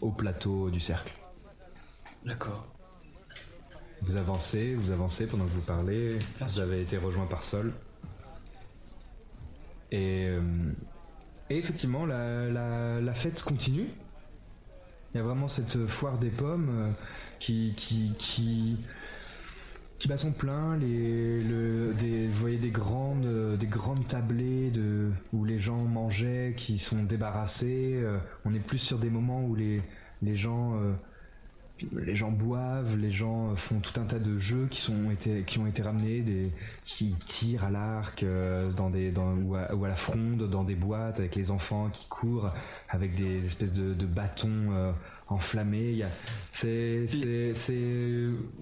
[0.00, 1.12] au plateau du cercle.
[2.24, 2.66] D'accord.
[4.02, 6.18] Vous avancez, vous avancez pendant que vous parlez.
[6.40, 7.72] Vous avez été rejoint par Sol.
[9.90, 10.40] Et, euh,
[11.50, 13.88] et effectivement, la, fête continue.
[15.14, 16.90] Il y a vraiment cette foire des pommes euh,
[17.38, 18.76] qui, qui, qui,
[19.98, 20.76] qui bat son plein.
[20.76, 26.78] Les, vous voyez des grandes, euh, des grandes tablées de, où les gens mangeaient qui
[26.78, 27.94] sont débarrassés.
[27.94, 29.82] Euh, on est plus sur des moments où les,
[30.22, 30.78] les gens.
[31.82, 34.94] Euh, les gens boivent, les gens font tout un tas de jeux qui sont
[35.46, 36.50] qui ont été ramenés,
[36.84, 41.34] qui tirent à l'arc euh, dans des ou, à, la fronde dans des boîtes avec
[41.34, 42.50] les enfants qui courent
[42.88, 44.92] avec des espèces de, bâtons euh,
[45.28, 46.04] enflammés.
[46.52, 47.06] C'est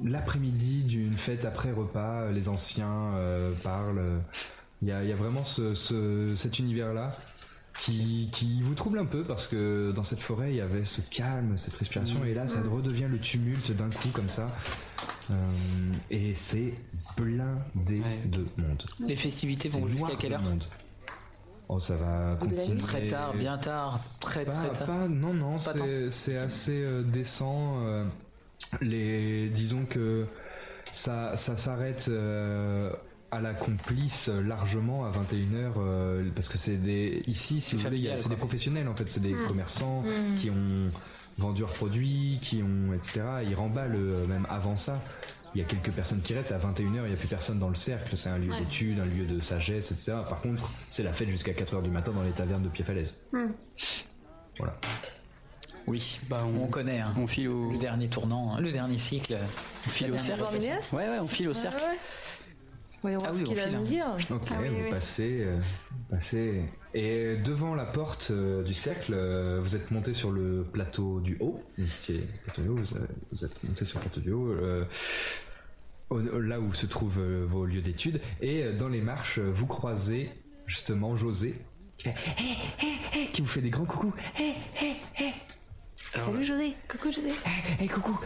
[0.03, 2.31] l'après-midi d'une fête après repas.
[2.31, 4.21] Les anciens euh, parlent.
[4.83, 7.17] Il y a, vraiment ce, ce- cet univers là
[7.79, 11.01] qui, qui vous trouble un peu parce que dans cette forêt il y avait ce
[11.01, 14.47] calme, cette respiration et là ça redevient le tumulte d'un coup comme ça
[15.31, 15.35] Euh,
[16.11, 16.75] et c'est
[17.17, 18.85] blindé de monde.
[19.01, 20.43] Les festivités vont jusqu'à quelle heure.
[21.69, 24.87] Oh ça va continuer Très tard, bien tard, très pas, très tard.
[24.87, 25.57] pas- non non
[26.11, 28.05] c'est assez euh, décent euh,
[28.83, 30.27] les disons que
[30.93, 32.11] ça ça s'arrête
[33.35, 38.13] à la complice largement à 21h euh, parce que c'est des ici si vous voulez
[38.17, 38.37] c'est des quoi.
[38.47, 39.47] professionnels en fait c'est des Mm.
[39.47, 40.37] commerçants Mm.
[40.37, 40.91] qui ont
[41.39, 45.01] vendu leurs produits qui ont etc ils remballent euh, même avant ça
[45.55, 47.69] il y a quelques personnes qui restent à 21h il n'y a plus personne dans
[47.69, 48.61] le cercle c'est un lieu Ouais.
[48.61, 52.13] d'étude un lieu de sagesse etc par contre c'est la fête jusqu'à 4h du matin
[52.13, 53.15] dans les tavernes de Pied-Falaise
[54.59, 54.77] voilà
[55.87, 57.01] Oui, on, connaît.
[57.01, 57.13] hein.
[57.19, 57.73] On file au...
[57.73, 59.37] Le dernier tournant, hein, le dernier cycle.
[59.87, 60.43] On file au cercle.
[60.95, 61.77] Ouais, ouais, on file au Ouais, cercle.
[61.77, 61.99] ouais.
[63.05, 63.85] Voyons voir Ah oui, ce qu'il a à file, nous hein.
[63.85, 64.07] dire.
[64.31, 64.91] Ok, Ah oui, vous oui.
[64.91, 65.59] passez, euh,
[66.09, 66.65] passez.
[66.95, 71.37] Et devant la porte euh, du cercle, euh, vous êtes monté sur le plateau du
[71.39, 71.63] haut.
[71.77, 72.25] Vous étiez
[72.57, 74.87] vous, êtes monté sur le plateau du haut, euh,
[76.09, 78.23] au- au- là où se trouvent euh, vos lieux d'études.
[78.41, 80.31] Et euh, dans les marches, vous croisez
[80.67, 81.57] justement José,
[81.99, 84.15] qui, fait, Hé, hé, hé qui vous fait des grands coucous.
[86.17, 86.75] Salut José.
[86.89, 87.31] Coucou José.
[87.47, 88.17] Eh, eh, coucou,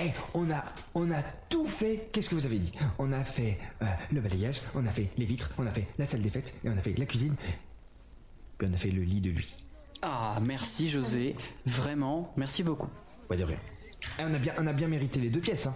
[0.00, 2.08] eh, on a, on a tout fait.
[2.12, 2.72] Qu'est-ce que vous avez dit?
[2.98, 6.06] On a fait euh, le balayage, on a fait les vitres, on a fait la
[6.06, 7.34] salle des fêtes, et on a fait la cuisine,
[8.58, 9.54] puis on a fait le lit de lui.
[10.02, 11.36] Ah, merci José.
[11.66, 12.88] Vraiment, merci beaucoup.
[13.30, 13.58] Ouais, de rien.
[14.18, 15.66] Eh, on a bien, on a bien mérité les deux pièces.
[15.66, 15.74] Hein.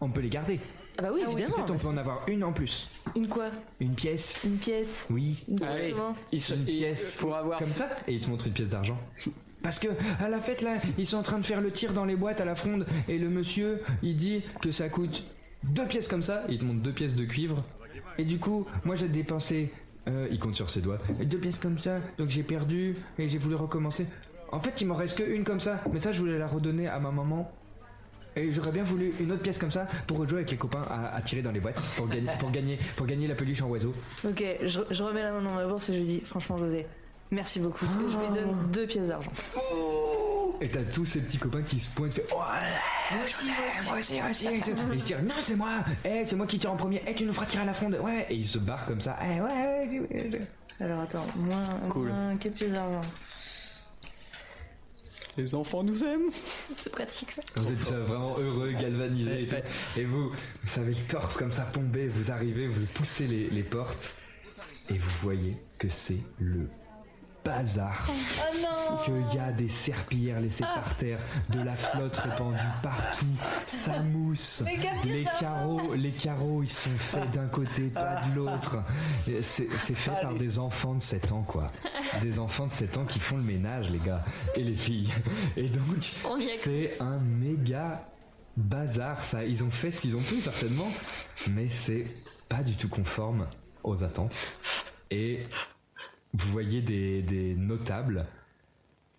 [0.00, 0.60] On peut les garder.
[0.98, 1.54] Ah bah oui, évidemment.
[1.56, 2.88] Peut-être on peut en avoir une en plus.
[3.14, 3.50] Une quoi?
[3.80, 4.40] Une pièce.
[4.44, 5.06] Une pièce.
[5.10, 5.42] Oui.
[5.48, 5.90] Une pièce Allez.
[5.92, 7.16] comment Il se- Une pièce.
[7.16, 8.98] pour avoir Comme ça Et il te montre une pièce d'argent.
[9.66, 9.88] Parce que
[10.20, 12.40] à la fête là, ils sont en train de faire le tir dans les boîtes
[12.40, 15.24] à la fronde et le monsieur, il dit que ça coûte
[15.64, 16.44] deux pièces comme ça.
[16.48, 17.64] Il te montre deux pièces de cuivre.
[18.16, 19.72] Et du coup, moi j'ai dépensé.
[20.06, 20.98] euh, il compte sur ses doigts.
[21.20, 24.06] Deux pièces comme ça, donc j'ai perdu et j'ai voulu recommencer.
[24.52, 26.86] En fait, il m'en reste que une comme ça, mais ça je voulais la redonner
[26.86, 27.50] à ma maman.
[28.36, 31.20] Et j'aurais bien voulu une autre pièce comme ça pour rejouer avec les copains à,
[31.22, 33.92] tirer dans les boîtes pour gagner, pour gagner, la peluche en oiseau.
[34.24, 36.86] Ok, je, je remets la main dans ma bourse et je lui dis franchement José,
[37.30, 37.84] merci beaucoup.
[37.84, 39.30] Et je lui donne deux pièces d'argent.
[40.60, 42.36] Et t'as tous ces petits copains qui se pointent, fait Oh,
[43.12, 44.48] moi aussi, moi aussi, moi aussi, Et.
[44.50, 44.58] Et
[44.94, 47.24] ils se disent Non, c'est moi, eh, c'est moi qui tire en premier, eh, tu
[47.24, 48.26] nous feras tirer à la fronde, ouais.
[48.30, 50.40] Et ils se barrent comme ça, eh, ouais, ouais, ouais, ouais.
[50.80, 52.08] Alors attends, moins, Cool.
[52.08, 53.00] moins 4 pièces d'argent.
[55.36, 56.30] Les enfants nous aiment.
[56.78, 57.42] C'est pratique ça.
[57.56, 59.56] Vous êtes euh, vraiment heureux, galvanisé et tout.
[59.98, 60.32] Et vous,
[60.64, 64.14] vous avez le torse comme ça plombé, vous arrivez, vous poussez les, les portes
[64.88, 66.68] et vous voyez que c'est le
[67.46, 68.10] bazar.
[68.10, 71.18] Oh non Qu'il y a des serpillères laissées par terre,
[71.50, 73.26] de la flotte répandue partout,
[73.66, 74.64] ça mousse.
[75.04, 78.78] Les carreaux, les carreaux, ils sont faits d'un côté, pas de l'autre.
[79.42, 81.70] C'est fait par des enfants de 7 ans, quoi.
[82.22, 85.12] Des enfants de 7 ans qui font le ménage, les gars, et les filles.
[85.56, 86.12] Et donc,
[86.58, 88.04] c'est un méga
[88.56, 89.44] bazar, ça.
[89.44, 90.88] Ils ont fait ce qu'ils ont pu, certainement,
[91.50, 92.06] mais c'est
[92.48, 93.46] pas du tout conforme
[93.84, 94.32] aux attentes.
[95.10, 95.44] Et
[96.36, 98.26] vous voyez des, des notables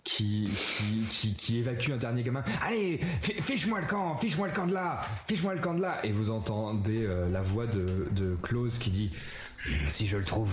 [0.04, 2.44] qui, qui, qui, qui évacuent un dernier gamin.
[2.66, 6.00] Allez, fi- fiche-moi le camp, fiche-moi le camp de là, fiche-moi le camp de là.
[6.06, 9.12] Et vous entendez euh, la voix de, de Klaus qui dit
[9.90, 10.50] Si je le trouve,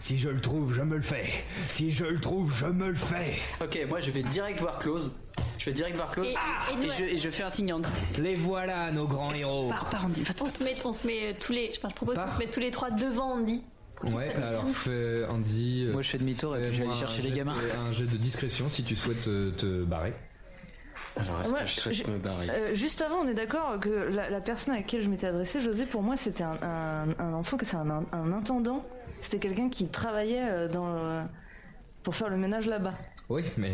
[0.00, 1.26] si je le trouve, je me le fais.
[1.68, 3.34] Si je le trouve, je me le fais.
[3.62, 5.12] Ok, moi je vais direct voir Close.
[5.58, 6.26] Je vais direct voir Close.
[6.26, 7.82] Et- Ah, et je, et je fais un signe en
[8.18, 9.68] Les voilà, nos grands héros.
[9.68, 10.24] Pars, pars, Andy.
[10.40, 11.70] On se met, on se met euh, tous les.
[11.72, 13.62] Je propose qu'on Par- se mette tous les trois devant Andy.
[14.04, 15.86] Ouais, alors fais Andy.
[15.88, 17.54] euh, Moi je fais demi-tour et puis je vais aller chercher les gamins.
[17.88, 20.12] Un jet de discrétion si tu souhaites te, te barrer.
[21.18, 22.50] Alors, est-ce Moi, que je souhaite je- me barrer?
[22.50, 25.60] Euh, juste avant, on est d'accord que la, la personne à laquelle je m'étais adressé,
[25.62, 28.84] José, pour moi, c'était un, un, un enfant, que c'est un, un intendant.
[29.22, 31.22] C'était quelqu'un qui travaillait euh, dans le-
[32.02, 32.92] pour faire le ménage là-bas.
[33.30, 33.72] Oui, mais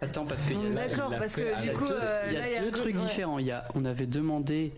[0.00, 1.72] Attends, parce qu'il y a, On est là, d'accord, parce que il y du a
[1.74, 3.00] coup, deux, euh, il y a là, il y a deux trucs ouais.
[3.00, 3.38] différents.
[3.38, 4.72] Il y a, on avait demandé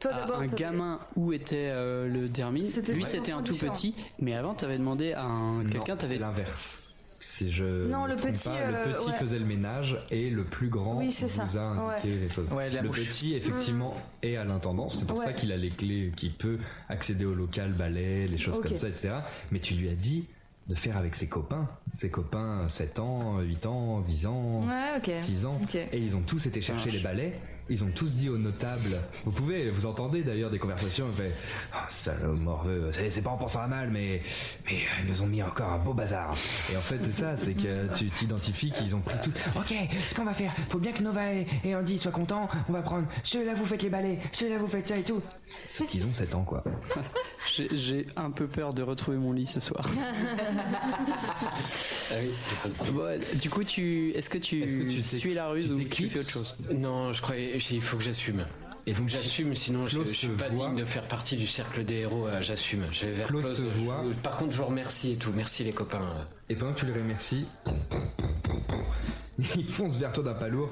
[0.00, 2.66] Toi à d'abord, un gamin où était euh, le dermine.
[2.88, 5.96] Lui, c'était un tout petit, mais avant, tu avais demandé à un quelqu'un.
[5.96, 6.78] T'avais c'est l'inverse.
[7.20, 9.12] Si je Non, le petit, pas, euh, le petit ouais.
[9.14, 11.42] faisait le ménage et le plus grand Oui, vous ça.
[11.42, 11.64] a
[11.96, 12.48] indiqué les choses.
[12.52, 13.04] Ouais, le mouche.
[13.06, 14.98] petit, effectivement, est à l'intendance.
[14.98, 15.24] C'est pour Ouais.
[15.24, 16.58] ça qu'il a les clés, qu'il peut
[16.88, 19.10] accéder au local, balai, les choses comme ça, etc.
[19.50, 20.26] Mais tu lui as dit
[20.68, 21.68] de faire avec ses copains.
[21.92, 25.10] Ses copains, 7 ans, 8 ans, 10 ans, Ouais, ok.
[25.20, 25.60] 6 ans.
[25.92, 26.96] Et ils ont tous été chercher marche.
[26.96, 27.38] les balais.
[27.70, 28.96] Ils ont tous dit aux notables.
[29.24, 31.06] Vous pouvez, vous entendez d'ailleurs des conversations.
[31.08, 31.34] Vous faites,
[31.72, 32.90] Ah, salaud morveux.
[32.92, 34.22] C'est, c'est pas en pensant à mal, mais,
[34.66, 36.34] mais euh, ils nous ont mis encore un beau bazar.
[36.72, 39.32] Et en fait, c'est ça, c'est que tu t'identifies qu'ils ont pris tout.
[39.56, 39.74] Ok,
[40.08, 42.48] ce qu'on va faire, faut bien que Nova et, et Andy soient contents.
[42.68, 45.20] On va prendre ceux-là, vous faites les balais, ceux-là, vous faites ça et tout.
[45.66, 46.64] C'est qu'ils ont 7 ans, quoi.
[47.72, 49.84] J'ai- un peu peur de retrouver mon lit ce soir.
[52.10, 52.70] Ah oui.
[52.92, 55.84] Bon, du coup, tu, est-ce que tu, Est-ce que tu suis la ruse tu ou
[55.88, 56.56] tu fais autre chose?
[56.72, 58.40] Non, je croyais, il faut que j'assume.
[58.86, 60.68] Et Il faut que j'assume, sinon je, je suis pas voit.
[60.68, 62.26] digne de faire partie du cercle des héros.
[62.26, 62.86] euh, j'assume.
[62.92, 64.02] Je vais vers je- voit.
[64.22, 65.30] Par contre, je vous remercie et tout.
[65.34, 66.26] Merci les copains.
[66.48, 67.44] Et pendant que tu les remercies,
[69.56, 70.70] il fonce vers toi d'un pas lourd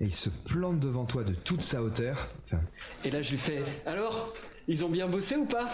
[0.00, 2.28] et il se plante devant toi de toute sa hauteur.
[2.46, 2.60] Enfin,
[3.04, 3.62] Et là, je lui fais.
[3.86, 4.32] Alors,
[4.68, 5.66] ils ont bien bossé ou pas?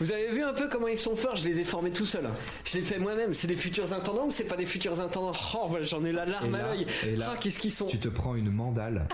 [0.00, 1.36] Vous avez vu un peu comment ils sont forts?
[1.36, 2.28] Je les ai formés tout seul.
[2.64, 3.34] Je les fais moi-même.
[3.34, 5.32] C'est des futurs intendants ou c'est pas des futurs intendants?
[5.54, 6.86] Oh, bah, j'en ai la larme Et à l'œil.
[7.06, 7.86] et là, Ah, qu'est-ce qu'ils sont?
[7.86, 9.08] tu te prends une mandale,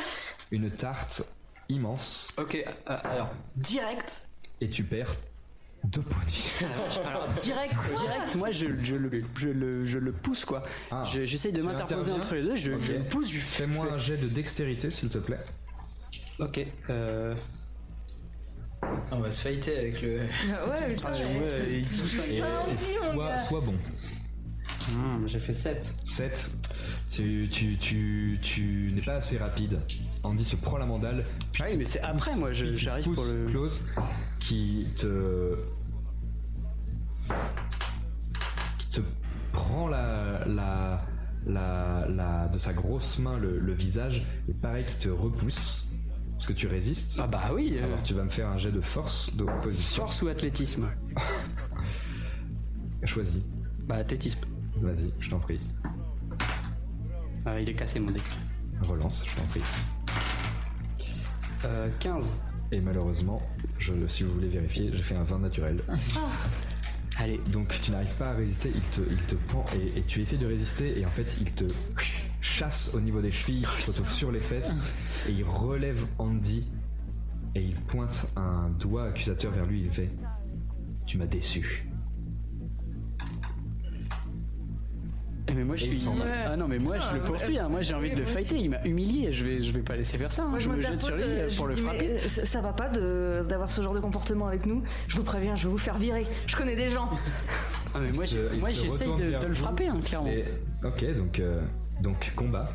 [0.51, 1.23] une tarte
[1.69, 2.65] immense Ok, euh,
[3.05, 4.23] alors direct.
[4.61, 5.15] et tu perds
[5.85, 6.51] deux points de vie.
[7.07, 8.35] Alors direct, direct.
[8.35, 10.63] Moi, je, je le, je le, je le pousse quoi.
[10.91, 11.05] Ah.
[11.13, 12.57] Je- J'essaye de m'interposer entre les deux.
[12.57, 13.31] Je, le pousse.
[13.31, 15.39] Je fais- Fais-moi un jet de dextérité, s'il te plaît.
[16.41, 16.61] Ok.
[16.91, 17.35] Euh...
[19.11, 20.21] On va se fighter avec le.
[20.53, 22.29] Ah ouais, putain, mais- Ouais, il touche.
[22.31, 23.39] Et, Ah, et gars.
[23.49, 23.75] sois bon.
[24.93, 25.95] Hum, J'ai fait 7.
[26.05, 26.51] 7.
[27.11, 29.81] Tu, tu, tu, tu n'es pas assez rapide.
[30.23, 31.25] Andy se prend la mandale.
[31.61, 32.53] Ah oui, mais c'est après moi.
[32.53, 33.47] J'arrive pour le.
[33.47, 33.81] Klaus
[34.39, 35.57] qui te.
[38.79, 39.01] qui te
[39.53, 41.03] prend la, la,
[41.47, 45.88] la, la- de sa grosse main le, le visage et pareil qui te repousse
[46.39, 47.19] parce que tu résistes.
[47.21, 47.77] Ah bah oui.
[47.81, 50.05] euh, Alors tu vas me faire un jet de force d'opposition.
[50.05, 50.89] force ou athlétisme
[53.05, 53.43] Choisis.
[53.81, 54.41] Bah athlétisme.
[54.81, 55.59] Vas-y, je t'en prie.
[57.45, 58.21] Ah, il est cassé mon dé.
[58.83, 59.63] Relance, je t'en prie.
[61.65, 62.33] Euh, 15.
[62.71, 63.43] Et malheureusement,
[63.79, 65.81] je, si vous voulez vérifier, j'ai fait un 20 naturel.
[67.17, 67.41] Allez.
[67.53, 70.37] Donc tu n'arrives pas à résister, il te, il te prend et, et tu essaies
[70.37, 71.65] de résister et en fait il te
[72.59, 74.75] chasse au niveau des chevilles, il se retrouve sur les fesses
[75.29, 76.65] et il relève Andy
[77.55, 80.11] et il pointe un doigt accusateur vers lui, il fait
[81.07, 81.89] Tu m'as déçu.
[85.51, 86.07] Eh, mais moi je suis.
[86.47, 87.59] Ah non mais moi je le Ah, poursuis.
[87.59, 87.69] hein.
[87.71, 88.57] Moi j'ai envie de le fighter.
[88.59, 89.33] Il m'a humilié.
[89.33, 90.43] Je vais je vais pas laisser faire ça.
[90.43, 90.49] hein.
[90.49, 92.19] Moi, je me jette sur lui je pour le frapper.
[92.29, 94.83] ça, ça va pas d'avoir ce genre de comportement avec nous.
[95.07, 96.27] Je vous préviens, je vais vous faire virer.
[96.49, 97.09] Je connais des gens.
[97.95, 100.29] Ah, mais moi j'essaye de, le frapper hein, clairement.
[100.29, 100.45] Et,
[100.85, 101.63] ok, donc, euh,
[102.01, 102.69] donc combat.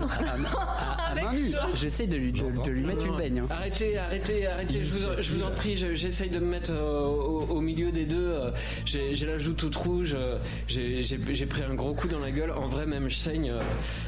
[0.00, 1.52] À, à main nue.
[1.74, 3.38] J'essaye de lui de, de lui mettre une baigne.
[3.40, 3.46] hein.
[3.50, 6.72] Arrêtez, arrêtez, arrêtez, je vous, en- je vous en prie, je- j'essaye de me mettre
[6.72, 8.16] euh, au, au milieu des deux.
[8.32, 8.50] euh,
[8.84, 12.18] J'ai j'ai la joue toute rouge, euh, j'ai j'ai- j'ai pris un gros coup dans
[12.18, 13.60] la gueule, en vrai même je saigne euh,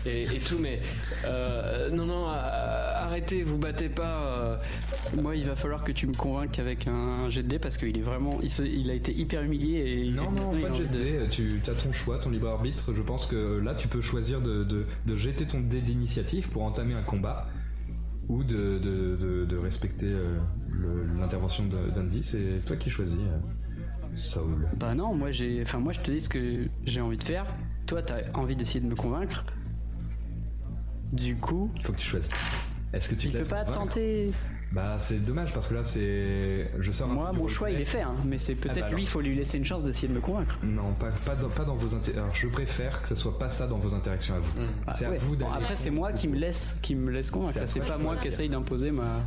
[0.07, 0.81] et, et tout, mais
[1.25, 4.21] euh, non, non, arrêtez, vous battez pas.
[4.23, 4.57] euh,
[5.21, 7.97] Moi il va falloir que tu me convainques avec un jet de dé parce qu'il
[7.97, 8.39] est vraiment.
[8.43, 10.01] Il, se- il a été hyper humilié et.
[10.01, 12.49] il- Non, non, il pas de jet de dé, tu as ton choix, ton libre
[12.49, 12.93] arbitre.
[12.95, 16.63] Je pense que là tu peux choisir de, de- de jeter ton dé d'initiative pour
[16.65, 17.49] entamer un combat
[18.29, 20.39] ou de, de- de- de respecter euh,
[21.19, 22.23] l'intervention d'Andy.
[22.25, 23.39] C'est toi qui choisis, euh,
[24.15, 24.67] Saul.
[24.77, 27.47] Bah non, moi j'ai, enfin moi je te dis ce que j'ai envie de faire.
[27.87, 29.45] Toi t'as envie d'essayer de me convaincre.
[31.13, 32.33] Du coup, Il faut que tu choisisses.
[32.93, 34.33] Est-ce que tu peux pas tenter.
[34.75, 36.69] Bah c'est dommage parce que là c'est.
[36.81, 39.09] Je sors Moi mon choix il est fait, hein, mais c'est peut-être bah lui, il
[39.09, 40.59] faut lui laisser une chance d'essayer de me convaincre.
[40.65, 43.51] Non, pas, pas, dans, pas dans vos inter- Alors je préfère que ce soit pas
[43.51, 44.51] ça dans vos interactions à vous.
[44.87, 45.15] Ah, c'est ouais.
[45.15, 45.63] à vous Bon, d'aller.
[45.63, 47.61] après c'est moi qui me laisse, qui me laisse convaincre.
[47.67, 49.21] C'est pas moi qui essaye d'imposer ma.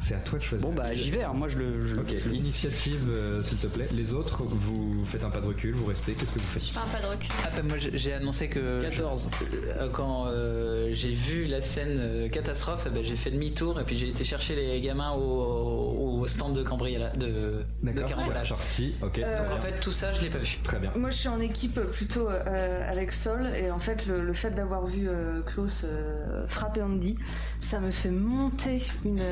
[0.00, 0.66] C'est à toi de choisir.
[0.68, 1.22] Bon bah j'y vais.
[1.22, 1.32] hein.
[1.32, 1.86] Moi je le.
[1.86, 3.88] je- Ok, je- initiative euh, s'il te plaît.
[3.96, 6.98] Les autres, vous faites un pas de recul, vous restez, qu'est-ce que vous faites Enfin,
[6.98, 7.30] pas de recul.
[7.44, 9.30] Ah, bah, moi j'ai annoncé que 14.
[9.78, 13.84] euh, quand euh, j'ai vu la scène euh, catastrophe, eh ben, j'ai fait demi-tour et
[13.84, 17.12] puis j'ai été chercher les gamins au, au stand de cambriolage.
[17.16, 18.48] De, de D'accord, carambolage.
[18.48, 20.58] sorti, ok, Euh, Donc en fait tout ça je l'ai pas vu.
[20.64, 20.90] Très bien.
[20.96, 24.50] Moi, je suis en équipe plutôt euh, avec Sol, et en fait, le, le fait
[24.50, 27.16] d'avoir vu euh, Klaus euh, frapper Andy,
[27.60, 29.22] ça me fait monter une,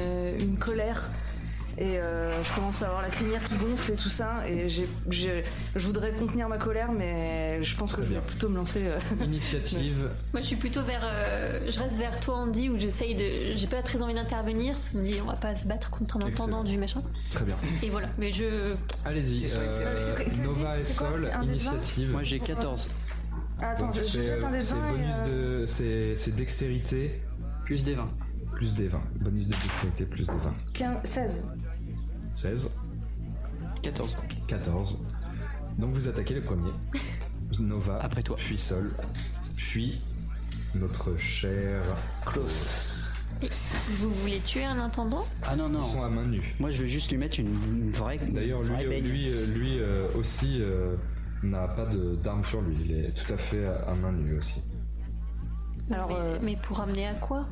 [0.53, 1.11] une colère.
[1.79, 4.47] Et euh, je commence à avoir la crinière qui gonfle et tout ça.
[4.47, 5.43] Et j'ai, j'ai-
[5.75, 8.83] je voudrais contenir ma colère, mais je pense Très que je vais plutôt me lancer.
[8.85, 11.01] euh, Initiative, Moi, je suis plutôt vers.
[11.03, 13.25] euh, je reste vers toi, Andy, où j'essaye de.
[13.57, 16.19] J'ai pas très envie d'intervenir, parce qu'on me dit on va pas se battre contre
[16.19, 16.45] un Excellent.
[16.49, 17.01] intendant du machin.
[17.31, 17.57] très bien.
[17.83, 18.09] Et voilà.
[18.19, 18.75] Mais je.
[19.07, 22.13] Allez-y, euh, Nova et Sol, initiative.
[22.13, 22.91] Moi j'ai 14
[23.63, 25.67] Ah, attends, Donc, je, c'est c'est 20 et, bonus euh, de.
[25.67, 27.23] C'est c'est dextérité
[27.65, 28.11] plus des 20.
[28.63, 29.01] Plus des 20.
[29.21, 30.55] Bonus de dextérité plus des 20.
[30.73, 31.47] 15 16.
[32.33, 32.71] 16,
[33.83, 34.17] 14.
[34.47, 35.01] 14.
[35.79, 36.71] Donc vous attaquez le premier.
[37.59, 38.37] Nova, Après toi.
[38.39, 38.93] puis Sol,
[39.57, 40.01] puis
[40.77, 41.83] notre cher
[42.25, 43.11] Klaus.
[43.97, 45.27] Vous voulez tuer un intendant?
[45.43, 45.81] Ah non non.
[45.81, 46.55] Ils sont à main nue.
[46.61, 48.19] Moi je veux juste lui mettre une, une vraie.
[48.19, 49.05] D'ailleurs, une vraie lui, baigne.
[49.09, 50.95] lui, euh, lui euh, aussi euh,
[51.43, 52.77] n'a pas de- d'arme sur lui.
[52.85, 54.63] Il est tout à fait à, à main nue aussi.
[55.91, 57.45] Alors, mais, euh, mais pour amener à quoi?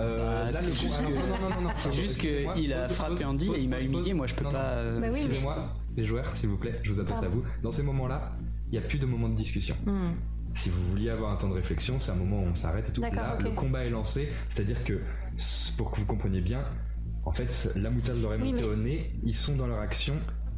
[0.00, 2.54] Euh, Bah, c'est juste que- non, non, non, non, non, c'est juste que excusez-moi.
[2.56, 5.08] il a frappé Andy et il m'a humilié, moi, je peux Non, pas, euh, Bah
[5.12, 5.56] oui, Excusez-moi,
[5.96, 7.42] les joueurs, s'il vous plaît, je vous adresse à vous.
[7.62, 8.32] Dans ces moments-là,
[8.70, 9.74] il n'y a plus de moment de discussion.
[9.86, 10.12] hmm.
[10.54, 12.92] Si vous vouliez avoir un temps de réflexion, c'est un moment où on s'arrête et
[12.92, 13.00] tout.
[13.02, 15.00] D'accord, Là, le combat est lancé, c'est-à-dire que,
[15.76, 16.64] pour que vous compreniez bien,
[17.24, 19.80] en fait, la moutarde leur est Oui, montée mais- au nez, ils sont dans leur
[19.80, 20.14] action.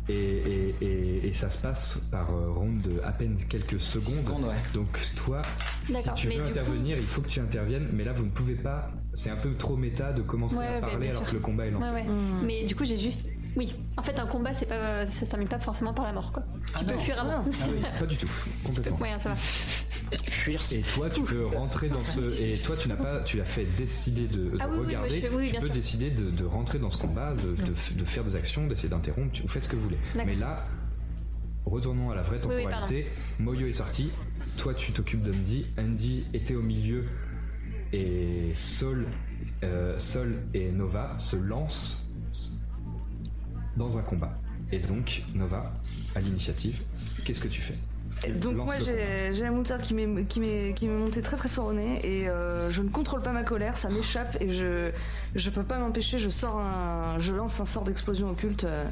[0.08, 4.16] Et, et- et- et ça se passe par euh, ronde de à peine quelques secondes.
[4.16, 4.54] secondes, ouais.
[4.74, 5.42] Donc toi,
[5.84, 7.88] si tu veux intervenir, il faut que tu interviennes.
[7.92, 8.88] Mais là, vous ne pouvez pas.
[9.14, 11.40] C'est un peu trop méta de commencer Ouais, à ouais, parler bien alors que le
[11.40, 11.90] combat est lancé.
[11.90, 12.08] Ouais, ouais.
[12.08, 12.44] Hmm.
[12.46, 13.24] Mais du coup, j'ai juste.
[13.56, 16.30] Oui, en fait, un combat, c'est pas, ça se termine pas forcément par la mort,
[16.30, 16.44] quoi.
[16.78, 16.98] tu peux non.
[17.00, 17.42] fuir avant.
[17.98, 18.28] Pas du tout,
[18.64, 18.98] complètement.
[19.00, 19.34] ouais, ça va.
[20.28, 22.20] Fuir, c'est Et toi, tu peux rentrer dans ce.
[22.46, 23.20] Et toi, tu n'as pas.
[23.22, 25.20] Tu as fait décider de, de Ah oui, oui, regarder.
[25.20, 25.72] je oui, tu peux sûr.
[25.74, 28.88] décider de, de rentrer dans ce combat, de, de f- de faire des actions, d'essayer
[28.88, 29.32] d'interrompre.
[29.32, 29.98] Tu fais ce que vous voulez.
[30.14, 30.66] Mais là,
[31.66, 33.06] retournons à la vraie Oui, oui, temporalité.
[33.40, 34.10] Moyo est sorti.
[34.58, 35.66] Toi, tu t'occupes d'Andy.
[35.76, 37.04] Andy était au milieu.
[37.92, 39.06] Et Sol,
[39.64, 42.06] euh, Sol et Nova se lancent
[43.76, 44.38] dans un combat.
[44.72, 45.70] Et donc, Nova,
[46.14, 46.80] à l'initiative,
[47.24, 47.74] qu'est-ce que tu fais?
[48.40, 51.72] Donc Lance moi j'ai la moutarde qui m'est qui m'est montée très très fort au
[51.72, 54.90] nez et euh, je ne contrôle pas ma colère, ça m'échappe et je
[55.36, 58.84] je peux pas m'empêcher, je sors un je lance un sort d'explosion occulte euh,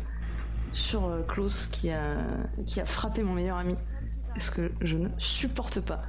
[0.73, 2.17] sur Klaus qui a
[2.65, 3.75] qui a frappé mon meilleur ami.
[4.37, 6.03] Ce que je ne supporte pas.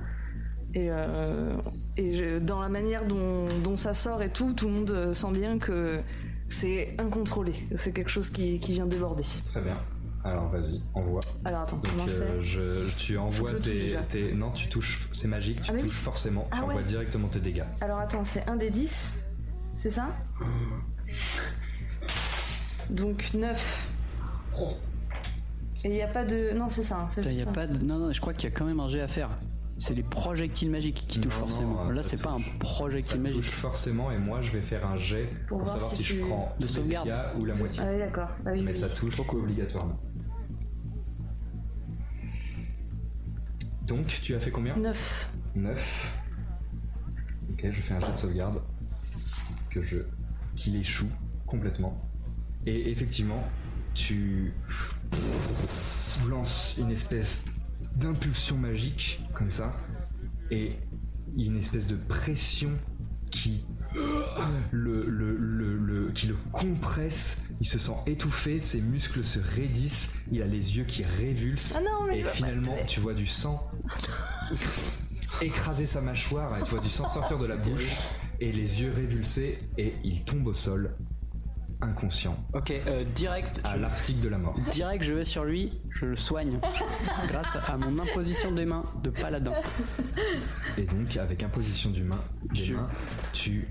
[0.75, 1.55] Et, euh,
[1.97, 5.13] et je- dans la manière dont, dont ça sort et tout, tout le monde euh,
[5.13, 5.99] sent bien que
[6.47, 7.53] c'est incontrôlé.
[7.75, 9.23] C'est quelque chose qui, qui vient déborder.
[9.45, 9.75] Très bien.
[10.23, 11.21] Alors vas-y, envoie.
[11.45, 15.29] Alors attends, Donc comment je euh, fais je, tu envoies tes, Non, tu touches, c'est
[15.29, 16.83] magique, tu Ah, oui, touches forcément, Ah tu envoies ouais.
[16.83, 17.63] directement tes dégâts.
[17.81, 19.13] Alors attends, c'est un des 10,
[19.77, 20.09] c'est ça
[22.89, 23.89] Donc 9.
[25.85, 26.51] Et il n'y a pas de.
[26.53, 26.97] Non, c'est ça.
[26.97, 27.79] hein, Il y a pas de...
[27.85, 29.29] Non, non, je crois qu'il y a quand même un jet à faire.
[29.81, 31.83] C'est les projectiles magiques qui touchent Non, forcément.
[31.85, 33.17] non, Là, c'est pas un touche.
[33.17, 33.37] Ça magique.
[33.37, 36.21] touche forcément et moi je vais faire un jet pour, voir savoir si si, je
[36.25, 37.09] prends De sauvegarde.
[37.39, 37.81] ou la moitié.
[37.83, 38.27] Ah oui, d'accord.
[38.45, 38.77] Ah oui, Mais oui.
[38.77, 39.97] ça touche obligatoirement.
[43.87, 45.29] Donc tu as fait combien 9.
[45.55, 46.13] 9.
[47.53, 48.61] Ok, je fais un jet de sauvegarde
[49.69, 49.97] que je
[50.55, 51.09] qu'il échoue
[51.47, 51.97] complètement.
[52.65, 53.41] Et effectivement,
[53.95, 54.53] tu
[56.27, 57.45] lances une espèce
[57.99, 59.71] d'impulsion magique comme ça
[60.51, 60.73] et
[61.37, 62.71] une espèce de pression
[63.31, 63.63] qui
[64.71, 70.13] le, le- le- le- qui le compresse, il se sent étouffé, ses muscles se raidissent,
[70.31, 73.69] il a les yeux qui révulsent Ah non, et finalement tu vois du sang
[75.41, 77.95] écraser sa mâchoire et tu vois du sang sortir de la bouche
[78.39, 80.95] et les yeux révulsés et il tombe au sol
[81.81, 83.61] inconscient Ok, euh, direct.
[83.63, 84.55] à je- l'article de la mort.
[84.71, 86.59] Direct, je vais sur lui, je le soigne.
[87.29, 89.53] grâce à mon imposition des mains de paladin.
[90.77, 92.19] Et donc avec imposition du main,
[92.53, 92.87] des Je- mains,
[93.33, 93.67] tu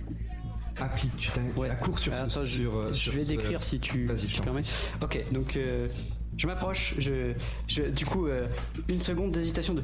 [0.80, 3.62] appliques, tu, tu accours sur, ce- Attends, je, sur, euh, je sur vais ce- décrire
[3.62, 4.62] si tu, Vas-y, si tu permets.
[5.02, 5.88] Ok, donc euh,
[6.36, 6.94] je m'approche.
[6.98, 7.34] Je,
[7.66, 8.46] je, du coup, euh,
[8.88, 9.82] une seconde d'hésitation de.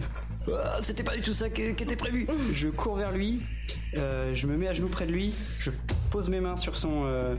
[0.48, 2.26] Ah, C'était pas du tout ça qui, était prévu.
[2.52, 3.42] Je cours vers lui.
[3.96, 5.34] euh, je me mets à genoux près de lui.
[5.58, 5.70] Je
[6.10, 7.02] pose mes mains sur son.
[7.06, 7.34] euh,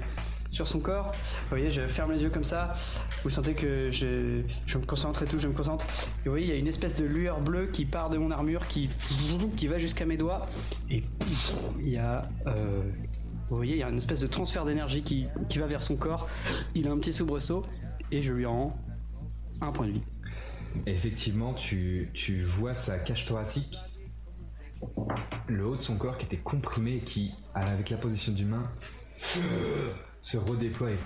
[0.56, 2.74] sur son corps, vous voyez, je ferme les yeux comme ça.
[3.24, 4.08] Vous sentez que je,
[4.78, 5.86] me concentre et tout, je me concentre.
[5.86, 8.32] Et vous voyez, il y a une espèce de lueur bleue qui part de mon
[8.32, 8.90] armure, qui,
[9.58, 10.48] qui va jusqu'à mes doigts.
[10.90, 11.04] Et
[11.80, 12.82] il y a euh,
[13.50, 15.98] vous voyez, il y a une espèce de transfert d'énergie qui, qui va vers son
[15.98, 16.28] corps.
[16.74, 17.64] Il a un petit soubresaut
[18.12, 18.76] et je lui rends
[19.62, 20.04] un point de vie.
[20.88, 23.78] Effectivement, tu, tu vois sa cage thoracique,
[25.48, 28.70] le haut de son corps qui était comprimé qui, avec la position du main,
[30.26, 30.98] se redéploie et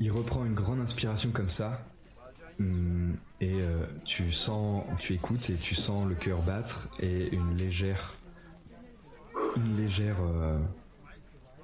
[0.00, 1.84] il reprend une grande inspiration comme ça.
[2.58, 7.54] Hum, Et euh, tu sens, tu écoutes et tu sens le cœur battre et une
[7.58, 8.14] légère,
[9.56, 10.58] une légère euh,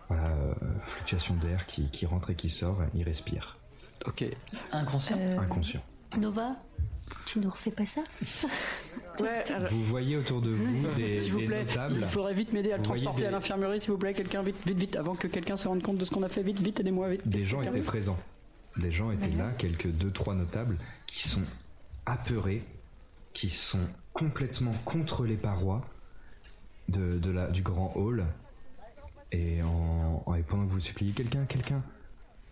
[0.08, 0.54] voilà, euh,
[0.88, 2.82] fluctuation d'air qui, qui rentre et qui sort.
[2.94, 3.56] Il respire,
[4.06, 4.24] Ok.
[4.72, 5.16] Inconscient.
[5.18, 5.82] Euh, inconscient.
[6.18, 6.54] Nova,
[7.24, 8.02] tu nous refais pas ça?
[9.20, 11.96] Ouais, alors- Vous voyez autour de vous des, S'il vous des plaît, notables.
[12.00, 14.14] il faudrait vite m'aider à le Vous transporter à l'infirmerie, s'il vous plaît.
[14.14, 16.42] Quelqu'un, vite, vite, vite, avant que quelqu'un se rende compte de ce qu'on a fait.
[16.42, 17.26] Vite, vite, aidez-moi, vite.
[17.28, 18.18] Des gens étaient présents.
[18.76, 20.76] Des gens étaient là, quelques deux, trois notables,
[21.06, 21.42] qui sont
[22.06, 22.62] apeurés,
[23.34, 25.84] qui sont complètement contre les parois
[26.88, 28.24] de, de la, du grand hall.
[29.32, 31.82] Et, en, en- et pendant que vous suppliez quelqu'un, quelqu'un,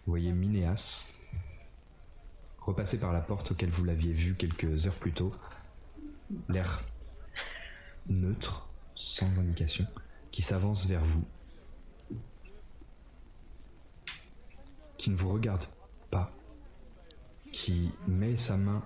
[0.07, 1.09] vous voyez Minéas
[2.61, 5.33] repasser par la porte auquel vous l'aviez vu quelques heures plus tôt,
[6.49, 6.83] l'air
[8.09, 9.87] neutre, sans indication,
[10.31, 11.25] qui s'avance vers vous,
[14.97, 15.65] qui ne vous regarde
[16.11, 16.33] pas,
[17.53, 18.83] qui met sa main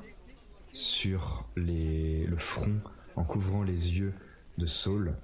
[0.72, 2.80] sur les, le front
[3.16, 4.14] en couvrant les yeux
[4.58, 5.16] de Saul,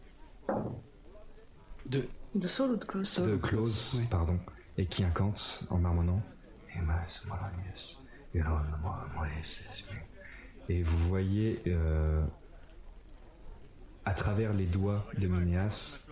[1.87, 2.85] De, De Saul ou de
[3.31, 4.41] de Klaus, pardon,
[4.77, 6.23] et qui incante en marmonnant.
[10.69, 12.25] Et vous voyez euh,
[14.05, 16.07] à travers les doigts de Minéas,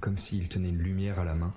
[0.00, 1.54] comme s'il tenait une lumière à la main,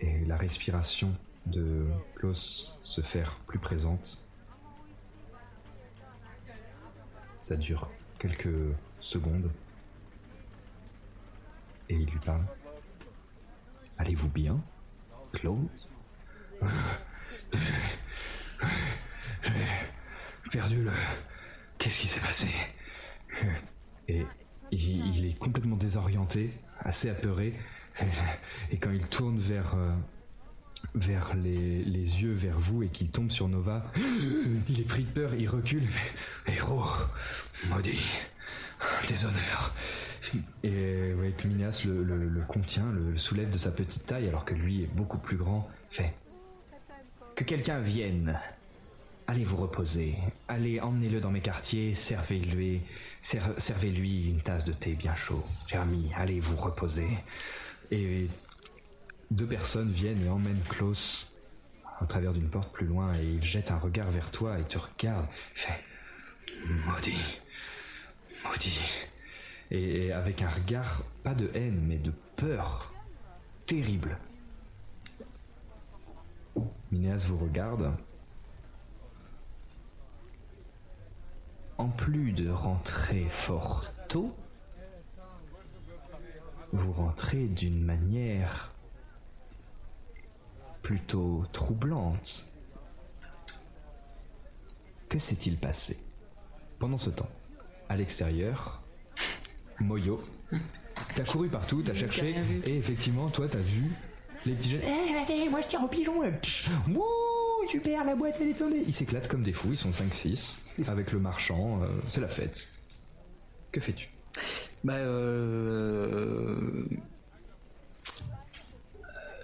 [0.00, 1.14] et la respiration
[1.46, 1.86] de
[2.16, 4.26] Klaus se faire plus présente.
[7.40, 9.50] Ça dure quelques secondes.
[11.88, 12.44] Et il lui parle.
[13.98, 14.60] Allez-vous bien,
[15.32, 15.58] Klaus
[20.52, 20.90] perdu le.
[21.78, 22.46] Qu'est-ce qui s'est passé
[24.08, 24.24] Et
[24.70, 27.54] il, est complètement désorienté, assez apeuré.
[28.70, 29.90] Et quand il tourne vers, euh,
[30.94, 33.90] vers les, les yeux vers vous et qu'il tombe sur Nova,
[34.68, 35.88] il est pris de peur, il recule.
[36.46, 36.84] Mais, héros,
[37.68, 38.00] maudit,
[39.08, 39.74] déshonneur.
[40.62, 44.54] Et ouais, Minas le, le- le contient, le soulève de sa petite taille alors que
[44.54, 45.68] lui est beaucoup plus grand.
[45.90, 46.14] Fait
[47.34, 48.38] que quelqu'un vienne.
[49.26, 50.16] Allez vous reposer.
[50.48, 52.80] Allez, emmenez-le dans mes quartiers, servez-lui,
[53.22, 55.42] ser- servez-lui une tasse de thé bien chaud.
[55.68, 57.08] Jeremy, allez vous reposer.
[57.90, 58.26] Et
[59.30, 61.30] deux personnes viennent et emmènent Klaus
[62.00, 64.78] au travers d'une porte plus loin et il jette un regard vers toi et te
[64.78, 65.26] regarde.
[65.54, 65.84] Il fait
[66.86, 67.40] Maudit,
[68.44, 68.80] Maudit.
[69.70, 72.92] Et, et avec un regard, pas de haine, mais de peur.
[73.66, 74.18] Terrible.
[76.90, 77.92] Minéas vous regarde.
[81.82, 84.32] En plus de rentrer fort tôt,
[86.72, 88.70] vous rentrez d'une manière
[90.82, 92.52] plutôt troublante.
[95.08, 95.98] Que s'est-il passé
[96.78, 97.30] Pendant ce temps,
[97.88, 98.80] à l'extérieur,
[99.80, 100.22] Moyo,
[101.16, 103.90] t'as couru partout, t'as cherché, et effectivement, toi, t'as vu
[104.46, 104.82] les petits jeunes.
[104.84, 106.20] Eh, allez, moi je tire au pigeon.
[106.20, 107.02] Wouh,
[107.68, 108.82] super, la boîte elle est tombée.
[108.86, 112.68] Ils s'éclatent comme des fous, ils sont 5-6, avec le marchand, euh, c'est la fête.
[113.70, 114.08] Que fais-tu?
[114.84, 116.56] Bah, euh...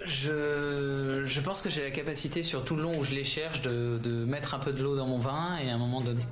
[0.05, 3.61] Je, je pense que j'ai la capacité sur tout le long où je les cherche
[3.63, 6.23] de, de mettre un peu de l'eau dans mon vin et à un moment donné.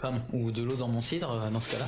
[0.00, 1.86] Pardon, ou de l'eau dans mon cidre euh, dans ce cas-là.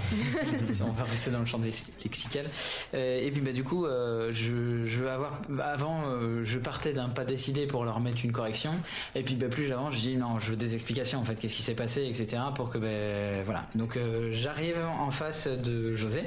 [0.70, 2.44] si on va rester dans le champ lex- lexical.
[2.92, 5.40] Euh, et puis bah du coup, euh, je, je vais avoir.
[5.62, 8.72] Avant, euh, je partais d'un pas décidé pour leur mettre une correction.
[9.14, 11.56] Et puis bah, plus j'avance, je dis non, je veux des explications en fait, qu'est-ce
[11.56, 12.42] qui s'est passé, etc.
[12.54, 13.66] Pour que ben voilà.
[13.74, 16.22] Donc euh, j'arrive en face de José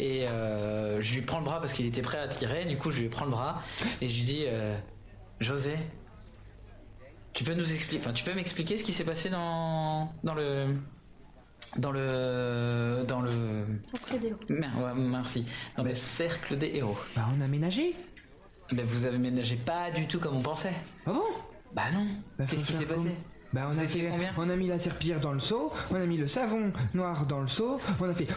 [0.00, 2.64] et je lui prends le bras parce qu'il était prêt à tirer.
[2.64, 3.62] Du coup, je lui prends le bras
[4.00, 4.44] et je lui dis
[5.38, 5.76] José,
[7.32, 10.66] tu peux nous expliquer, enfin, tu peux m'expliquer ce qui s'est passé dans, dans le,
[11.76, 14.38] dans le dans le cercle des héros.
[14.50, 15.46] Ouais, merci.
[15.76, 15.90] Dans Mais...
[15.90, 16.96] le cercle des héros.
[17.16, 17.94] Bah on a ménagé.
[18.72, 20.72] Bah vous avez ménagé pas du tout comme on pensait.
[21.06, 21.22] Ah bon
[21.74, 22.06] Bah non.
[22.38, 23.14] Bah, Qu'est-ce qui s'est passé.
[23.52, 24.08] Bah on a, fait,
[24.38, 27.40] on a mis la serpillière dans le seau, on a mis le savon noir dans
[27.40, 28.28] le seau, on a fait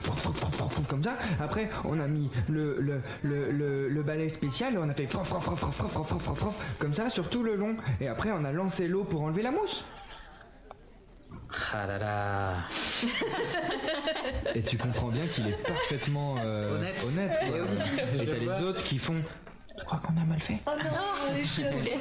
[0.90, 1.16] comme ça.
[1.40, 5.28] Après on a mis le le, le, le, le balai spécial, on a fait frof,
[5.28, 7.76] frof, frof, comme ça sur tout le long.
[8.02, 9.86] Et après on a lancé l'eau pour enlever la mousse.
[11.74, 12.54] Ah là là.
[14.56, 17.06] Et tu comprends bien qu'il est parfaitement euh, Honnête.
[17.08, 17.58] honnête quoi.
[18.18, 18.24] Eh.
[18.24, 19.22] Et t'as les autres qui font.
[19.78, 20.60] Je crois qu'on a mal fait?
[20.66, 20.89] Oh non,
[21.41, 21.97] je suis désolée.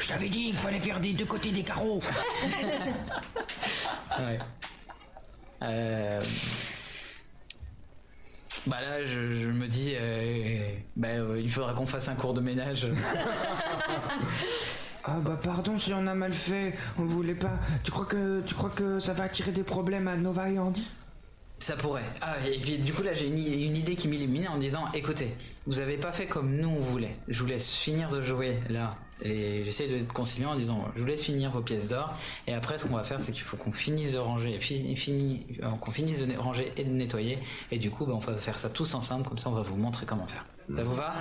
[0.00, 2.00] Je t'avais dit qu'il fallait faire des deux côtés des carreaux.
[4.16, 4.38] Ouais.
[5.62, 6.20] Euh...
[8.68, 9.10] Bah là, je,
[9.42, 12.86] je me dis, euh, bah, euh, il faudra qu'on fasse un cours de ménage.
[15.06, 17.58] Ah bah pardon si on a mal fait, on voulait pas.
[17.82, 20.90] Tu crois que tu crois que ça va attirer des problèmes à Nova et Andy?
[21.58, 22.04] Ça pourrait.
[22.22, 25.36] Ah, et puis du coup là j'ai une, une idée qui m'illuminait en disant écoutez,
[25.66, 27.16] vous avez pas fait comme nous on voulait.
[27.28, 28.96] Je vous laisse finir de jouer là.
[29.22, 32.14] Et j'essaie de être conciliant en disant je vous laisse finir vos pièces d'or.
[32.46, 35.68] Et après ce qu'on va faire c'est qu'il faut qu'on finisse de ranger, fini, euh,
[35.80, 37.38] qu'on finisse de ranger et de nettoyer.
[37.70, 39.76] Et du coup bah, on va faire ça tous ensemble, comme ça on va vous
[39.76, 40.46] montrer comment faire.
[40.72, 41.14] Ça vous va?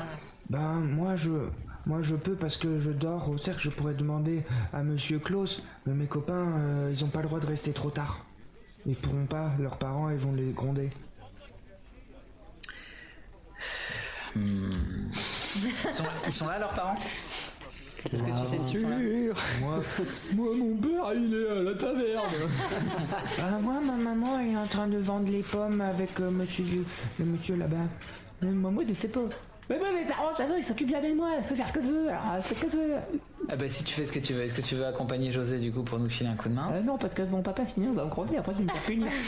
[0.50, 1.32] Ben moi je
[1.86, 5.62] moi je peux parce que je dors au cercle, je pourrais demander à monsieur Klaus,
[5.86, 8.26] mais mes copains euh, ils ont pas le droit de rester trop tard.
[8.86, 10.90] Ils pourront pas, leurs parents ils vont les gronder.
[14.36, 15.08] Hmm.
[15.10, 16.96] ils, sont, ils sont là leurs parents?
[18.12, 18.98] Est-ce que tu sais là?
[19.62, 19.80] Moi,
[20.36, 22.24] moi mon père il est à la taverne.
[23.42, 26.66] ah moi ma maman elle est en train de vendre les pommes avec euh, monsieur
[27.20, 27.88] le monsieur là-bas.
[28.42, 29.22] Mais maman je sais pas.
[29.70, 31.68] Mais moi, mes parents, de toute façon, ils s'occupent bien de moi, elle peut faire
[31.70, 32.94] ce que veut, alors elle fait ce que veut.
[33.50, 35.60] Ah bah si tu fais ce que tu veux, est-ce que tu veux accompagner José
[35.60, 36.70] du coup pour nous filer un coup de main?
[36.74, 39.08] Euh, non, parce que mon papa, sinon, va me gronder, après, tu me faire punir.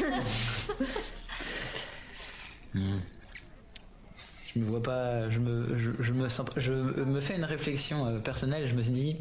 [4.54, 8.06] Je me vois pas, je me, je, je me sens, je me fais une réflexion
[8.08, 8.66] euh, personnelle.
[8.68, 9.18] Je me suis dit,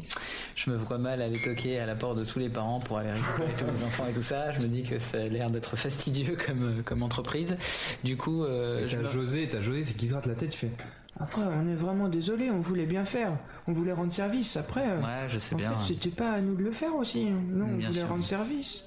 [0.55, 3.11] je me vois mal aller toquer à la porte de tous les parents pour aller
[3.11, 4.53] récupérer tous les enfants et tout ça.
[4.53, 7.57] Je me dis que ça a l'air d'être fastidieux comme, comme entreprise.
[8.05, 10.51] Du coup, euh, je t'as me- José, t'as José, c'est qui se gratte la tête,
[10.51, 10.71] tu fais.
[11.19, 13.31] Après, on est vraiment désolé, on voulait bien faire,
[13.67, 14.57] on voulait rendre service.
[14.57, 15.71] Après, euh, Ouais, je sais en bien.
[15.77, 17.25] fait, c'était pas à nous de le faire aussi.
[17.25, 18.09] Nous, on Bien voulait sûr.
[18.09, 18.83] rendre service.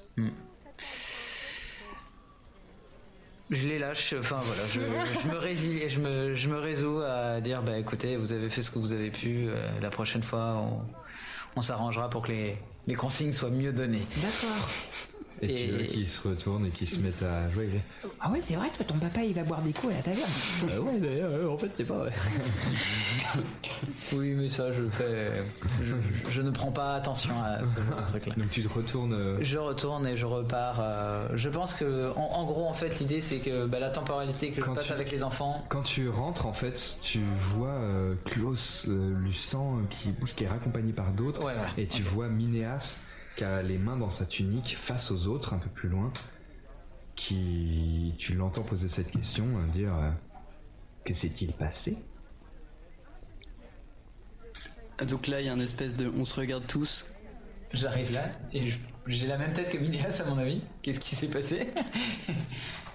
[3.49, 4.79] Je les lâche, enfin voilà, je,
[5.23, 8.61] je me résilie, je me, je me résous à dire bah écoutez, vous avez fait
[8.61, 10.81] ce que vous avez pu, euh, la prochaine fois on,
[11.55, 14.05] on s'arrangera pour que les, les consignes soient mieux données.
[14.17, 14.69] D'accord.
[15.41, 17.69] Et, Et- tu veux qu'ils se retournent et qu'ils se mettent à jouer.
[18.19, 20.29] Ah ouais, c'est vrai, toi, ton papa, il va boire des coups à la taverne.
[20.63, 22.11] Ah ouais, d'ailleurs, en fait, c'est pas vrai.
[24.13, 25.43] oui, mais ça, je fais.
[25.83, 25.93] Je,
[26.29, 27.59] je ne prends pas attention à
[28.07, 28.33] ce truc-là.
[28.37, 29.13] Donc tu te retournes.
[29.13, 30.79] euh, Je retourne et je repars.
[30.81, 34.51] euh, je pense que, en, en gros, en fait, l'idée, c'est que bah, la temporalité
[34.51, 35.63] que Quand je passe tu- avec les enfants.
[35.69, 40.43] Quand tu rentres, en fait, tu vois euh, Klaus euh, Lucent euh, qui bouge, qui
[40.43, 41.69] est raccompagné par d'autres, Ouais, voilà.
[41.77, 43.01] et tu vois Minéas
[43.39, 46.11] qui a les mains dans sa tunique face aux autres, un peu plus loin,
[47.15, 50.11] qui, tu l'entends poser cette question, euh, dire euh,
[51.05, 51.97] que s'est-il passé?
[55.07, 56.11] Donc là, il y a un espèce de.
[56.17, 57.05] On se regarde tous
[57.71, 58.77] J'arrive là et je-
[59.07, 60.61] j'ai la même tête que Minéas à mon avis.
[60.81, 61.67] Qu'est-ce qui s'est passé?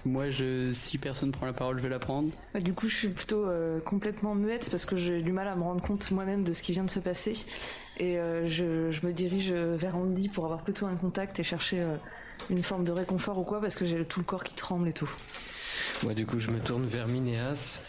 [0.05, 2.29] Moi, je, si personne prend la parole, je vais la prendre.
[2.53, 5.55] Bah, Du coup, je suis plutôt euh, complètement muette parce que j'ai du mal à
[5.55, 7.33] me rendre compte moi-même de ce qui vient de se passer.
[7.97, 11.79] Et euh, je, je me dirige vers Andy pour avoir plutôt un contact et chercher
[11.81, 11.95] euh,
[12.49, 14.93] une forme de réconfort ou quoi parce que j'ai tout le corps qui tremble et
[14.93, 15.09] tout.
[16.03, 17.81] Moi, du coup, je me tourne vers Minéas.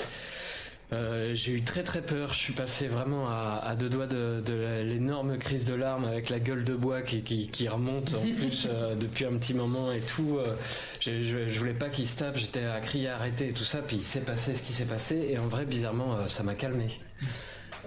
[0.92, 2.32] Euh, j'ai eu très très peur.
[2.32, 6.30] Je suis passé vraiment à, à deux doigts de, de l'énorme crise de larmes avec
[6.30, 9.90] la gueule de bois qui, qui, qui remonte en plus euh, depuis un petit moment
[9.92, 10.38] et tout.
[10.38, 10.54] Euh,
[11.00, 12.36] je, je, je voulais pas qu'il se tape.
[12.36, 13.82] J'étais à crier arrêter et tout ça.
[13.82, 15.26] Puis il s'est passé ce qui s'est passé.
[15.30, 17.00] Et en vrai, bizarrement, euh, ça m'a calmé.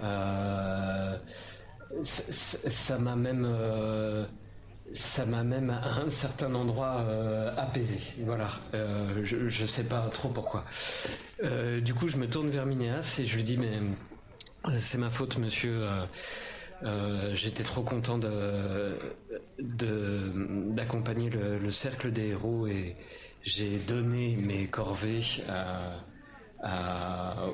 [0.02, 1.16] Euh,
[2.02, 3.46] ça m'a même.
[4.92, 8.00] Ça m'a même à un certain endroit euh, apaisé.
[8.24, 8.50] Voilà.
[8.74, 10.64] Euh, je, je sais pas trop pourquoi.
[11.44, 13.80] Euh, du coup, je me tourne vers Minéas et je lui dis mais
[14.78, 15.86] c'est ma faute, monsieur.
[17.34, 18.18] J'étais trop content
[19.58, 22.96] d'accompagner le, le cercle des héros et
[23.44, 25.22] j'ai donné mes corvées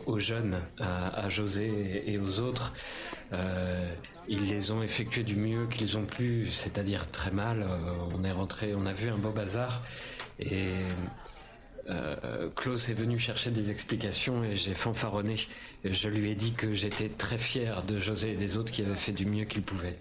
[0.06, 2.72] aux jeunes, à, José et aux autres.
[4.28, 7.62] Ils les ont effectués du mieux qu'ils ont pu, c'est-à-dire très mal.
[7.62, 9.82] Euh, on est rentré, on a vu un beau bazar
[10.40, 10.70] et
[11.88, 15.36] euh, Klaus est venu chercher des explications et j'ai fanfaronné.
[15.84, 18.82] Et Je lui ai dit que j'étais très fier de José et des autres qui
[18.82, 19.98] avaient fait du mieux qu'ils pouvaient.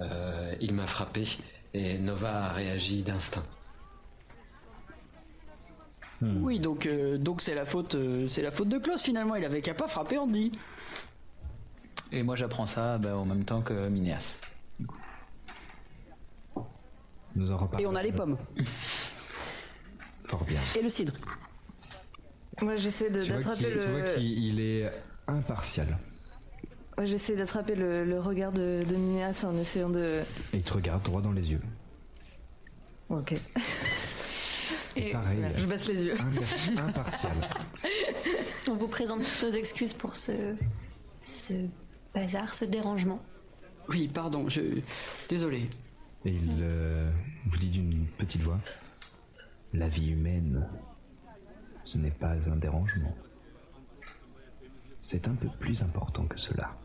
[0.00, 1.24] Euh, il m'a frappé
[1.74, 3.44] et Nova a réagi d'instinct.
[6.22, 9.34] Oui, donc euh, donc c'est la faute, euh, c'est la faute de Klaus finalement.
[9.34, 10.52] Il avait qu'à pas frapper Andy.
[12.12, 14.36] Et moi j'apprends ça bah, en même temps que Minéas.
[17.34, 18.36] Nous en Et on a les pommes
[20.24, 20.60] Fort bien.
[20.78, 21.14] et le cidre.
[22.60, 24.14] Moi, j'essaie de- Tu vois d'attraper qu'il tu vois le.
[24.14, 24.92] qu'il- il est
[25.26, 25.98] impartial.
[26.98, 30.22] Ouais, j'essaie d'attraper le, le regard de, de Minéas en essayant de.
[30.52, 31.60] Et il te regarde droit dans les yeux.
[33.08, 33.32] Ok.
[34.96, 35.38] Et pareil.
[35.40, 36.14] voilà, je baisse les yeux.
[36.16, 37.32] imper- impartial.
[38.68, 40.54] On vous présente toutes nos excuses pour ce,
[41.22, 41.54] ce
[42.14, 43.20] bazar, ce dérangement.
[43.88, 44.80] Oui, pardon, je
[45.28, 45.68] désolé.
[46.24, 47.10] Et il euh,
[47.46, 48.60] vous dit d'une petite voix
[49.72, 50.68] La vie humaine,
[51.84, 53.14] ce n'est pas un dérangement.
[55.00, 56.76] C'est un peu plus important que cela.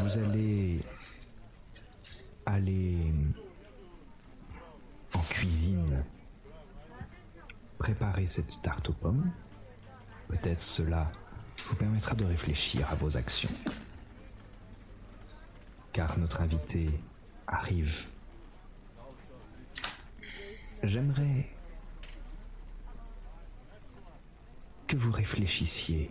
[0.00, 0.80] Vous allez
[2.46, 3.12] aller
[5.14, 6.02] en cuisine
[7.78, 9.30] préparer cette tarte aux pommes.
[10.28, 11.10] Peut-être cela
[11.68, 13.50] vous permettra de réfléchir à vos actions
[15.96, 16.90] car notre invité
[17.46, 18.06] arrive.
[20.82, 21.48] J'aimerais
[24.86, 26.10] que vous réfléchissiez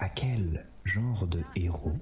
[0.00, 1.98] à quel genre de héros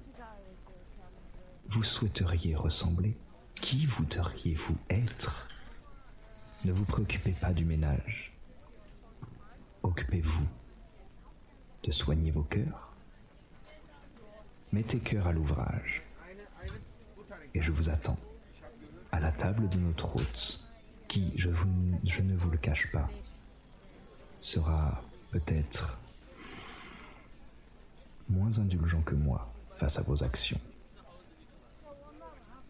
[1.68, 3.16] vous souhaiteriez ressembler,
[3.54, 5.46] qui voudriez-vous être.
[6.64, 8.32] Ne vous préoccupez pas du ménage.
[9.84, 10.48] Occupez-vous
[11.84, 12.92] de soigner vos cœurs.
[14.72, 16.02] Mettez cœur à l'ouvrage
[17.54, 18.18] et je vous attends
[19.12, 20.60] à la table de notre hôte,
[21.08, 23.08] qui, je, vous- je ne vous le cache pas,
[24.40, 25.02] sera
[25.32, 25.98] peut-être
[28.28, 30.60] moins indulgent que moi face à vos actions.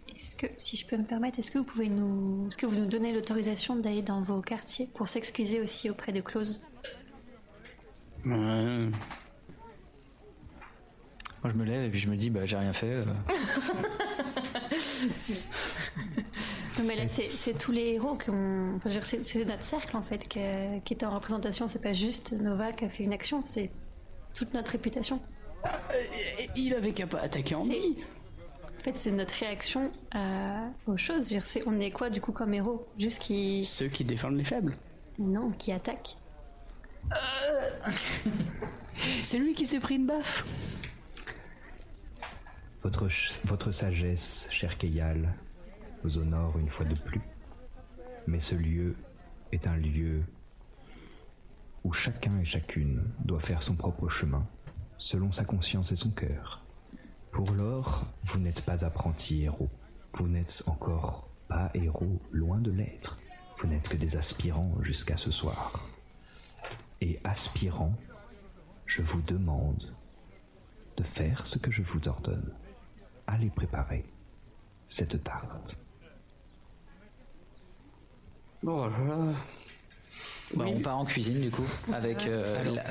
[0.09, 2.77] Est-ce que, si je peux me permettre, est-ce que vous pouvez nous, est-ce que vous
[2.77, 6.63] nous donnez l'autorisation d'aller dans vos quartiers pour s'excuser aussi auprès de Klaus
[8.25, 8.91] Moi
[11.45, 12.87] je me lève et puis je me dis bah j'ai rien fait.
[12.91, 13.05] euh.
[16.79, 18.77] Non, mais là, c'est, c'est tous les héros qui ont.
[18.77, 21.15] enfin, je veux dire, c'est, c'est notre cercle en fait qui, a- qui est en
[21.15, 21.69] représentation.
[21.69, 23.71] C'est pas juste Nova qui a fait une action, c'est
[24.33, 25.21] toute notre réputation.
[26.57, 27.97] Il avait qu'à pas attaquer Andy.
[28.79, 31.17] En fait, c'est notre réaction à- aux choses.
[31.29, 32.87] Je veux dire, c'est- on est quoi du coup comme héros?
[32.99, 33.65] Juste qui.
[33.67, 34.75] Ceux qui défendent les faibles.
[35.19, 36.17] Non, qui attaquent.
[39.23, 40.45] C'est lui qui s'est pris une baffe.
[42.83, 45.35] Votre sagesse, cher Keyal,
[46.03, 47.21] vous honore une fois de plus.
[48.27, 48.97] Mais ce lieu
[49.53, 50.23] est un lieu
[51.85, 54.47] où chacun et chacune doit faire son propre chemin,
[54.99, 56.63] selon sa conscience et son cœur.
[57.33, 59.71] Pour l'or, vous n'êtes pas apprenti héros.
[60.15, 63.19] Vous n'êtes encore pas héros, loin de l'être.
[63.59, 65.90] Vous n'êtes que des aspirants jusqu'à ce soir.
[67.01, 67.95] Et aspirants,
[68.87, 69.95] je vous demande
[70.97, 72.55] de faire ce que je vous ordonne.
[73.27, 74.05] Allez préparer
[74.87, 75.77] cette tarte.
[78.65, 79.33] Oh là là.
[80.55, 82.85] Bah, On part en cuisine du coup avec euh, la,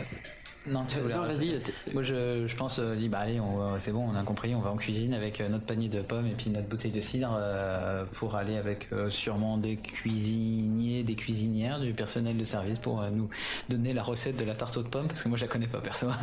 [0.68, 3.40] Non, tu voulais Non, rajouter vas-y, Moi, je, je pense, euh, dis, bah allez,
[3.80, 6.28] c'est bon, on a compris, on va en cuisine avec euh, notre panier de pommes
[6.28, 11.16] et puis notre bouteille de cidre euh, pour aller avec euh, sûrement des cuisiniers, des
[11.16, 13.30] cuisinières, du personnel de service pour euh, nous
[13.70, 15.80] donner la recette de la tarte aux pommes parce que moi, je la connais pas
[15.82, 16.08] perso.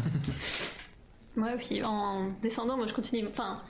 [1.36, 3.26] Ouais, puis en descendant, moi je continue.
[3.28, 3.62] Enfin,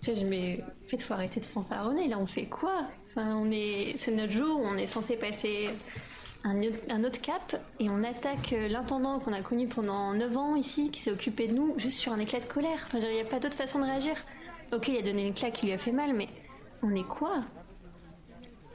[0.00, 2.08] tu sais, je me en fait, faut arrêter de fanfaronner.
[2.08, 2.88] Là, on fait quoi?
[3.06, 5.68] Enfin, on est, c'est notre jour, on est censé passer
[6.44, 10.36] un, autre- un autre cap et on attaque euh, l'intendant qu'on a connu pendant 9
[10.36, 12.84] ans ici, qui s'est occupé de nous, juste sur un éclat de colère.
[12.86, 14.14] Enfin, il n'y a pas d'autre façon de réagir.
[14.72, 16.28] Ok, il a donné une claque qui lui a fait mal, mais
[16.82, 17.42] on est quoi?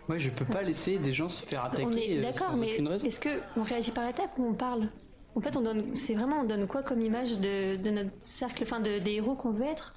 [0.08, 1.84] Moi, je peux pas laisser des gens se faire attaquer.
[1.86, 4.90] On est euh, d'accord, mais est-ce que on réagit par étapes ou on parle?
[5.36, 8.64] En fait, on donne, c'est vraiment, on donne quoi comme image de, de notre cercle,
[8.64, 9.94] enfin, de, des héros qu'on veut être?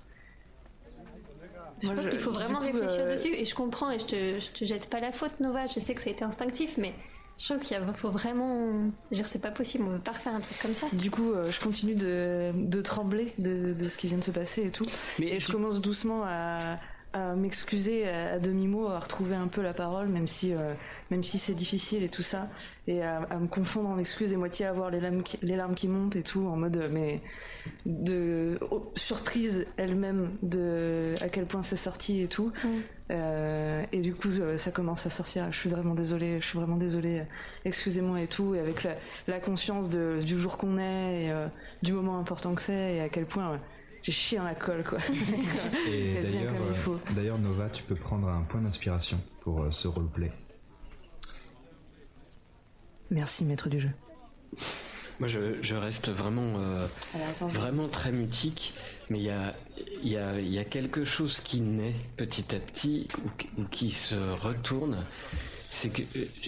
[1.80, 4.04] Je Moi, pense qu'il faut vraiment coup, réfléchir euh, dessus, et je comprends, et je
[4.04, 5.66] te, je te jette pas la faute, Nova.
[5.66, 6.92] Je sais que ça a été instinctif, mais
[7.40, 9.84] je trouve qu'il y a- faut vraiment, c'est-à-dire, c'est pas possible.
[9.86, 10.86] On veut pas refaire un truc comme ça.
[10.92, 14.30] Du coup, euh, je continue de, de trembler de, de ce qui vient de se
[14.30, 14.84] passer et tout.
[15.20, 16.76] et je commence doucement à,
[17.12, 20.74] à m'excuser à, à demi-mot, à retrouver un peu la parole, même si, euh,
[21.10, 22.48] même si c'est difficile et tout ça.
[22.86, 25.56] Et à, à me confondre en excuses et moitié à avoir les larmes, qui, les
[25.56, 27.20] larmes qui montent et tout, en mode, euh, mais
[27.84, 32.52] de oh, surprise elle-même de à quel point c'est sorti et tout.
[33.10, 35.50] Euh, et du coup, ça commence à sortir.
[35.50, 37.24] Je suis vraiment désolée, je suis vraiment désolée.
[37.64, 38.54] Excusez-moi et tout.
[38.54, 38.94] Et avec la,
[39.26, 41.48] la conscience de, du jour qu'on est et euh,
[41.82, 43.58] du moment important que c'est et à quel point
[44.10, 44.98] j'ai chié dans la colle, quoi.
[45.88, 46.94] Et Être bien d'ailleurs, comme il faut.
[46.94, 50.32] euh, d'ailleurs, Nova, tu peux prendre un point d'inspiration pour euh, ce roleplay.
[53.10, 53.90] Merci, maître du jeu.
[55.18, 58.72] Moi, je, je reste vraiment, euh, Alors, vraiment très mutique,
[59.10, 59.54] mais il y a,
[60.02, 63.48] il y, a, il y a quelque chose qui naît petit à petit ou, qui-
[63.58, 65.04] ou qui se retourne.
[65.68, 66.02] C'est que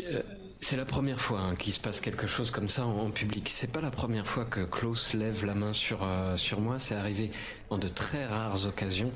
[0.04, 0.22] euh,
[0.62, 3.48] c'est la première fois hein, qu'il se passe quelque chose comme ça en, public.
[3.48, 6.78] C'est pas la première fois que Klaus lève la main sur euh, moi.
[6.78, 7.32] C'est arrivé
[7.68, 9.12] en de très rares occasions.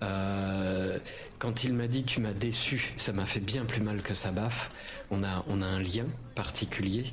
[0.00, 0.98] Euh,
[1.38, 4.30] quand il m'a dit tu m'as déçu, ça m'a fait bien plus mal que ça
[4.30, 4.70] baffe.
[5.10, 7.04] On a un lien particulier.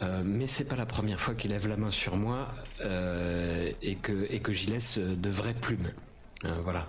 [0.00, 2.48] Euh, mais c'est pas la première fois qu'il lève la main sur moi
[2.80, 5.92] et que et que j'y laisse de vraies plumes.
[6.64, 6.88] Voilà.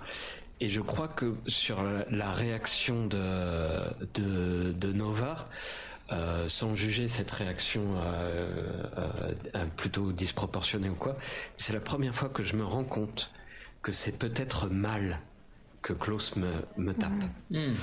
[0.60, 3.18] Et je crois que sur la, réaction de
[4.14, 5.48] de, de Nova,
[6.12, 11.16] euh, sans juger cette réaction euh, euh, plutôt disproportionnée ou quoi,
[11.58, 13.30] c'est la première fois que je me rends compte
[13.82, 15.20] que c'est peut-être mal
[15.82, 17.12] que Klaus me, me tape.
[17.50, 17.74] Hmm.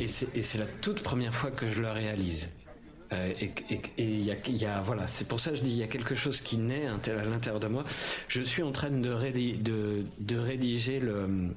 [0.00, 2.50] Et c'est et c'est la toute première fois que je le réalise.
[3.12, 5.56] Euh, et et- et il y a, il y a- voilà, c'est pour ça que
[5.56, 7.84] je dis il y a quelque chose qui naît à inté- à l'intérieur de moi.
[8.28, 11.54] Je suis en train de, rédi- de, de rédiger le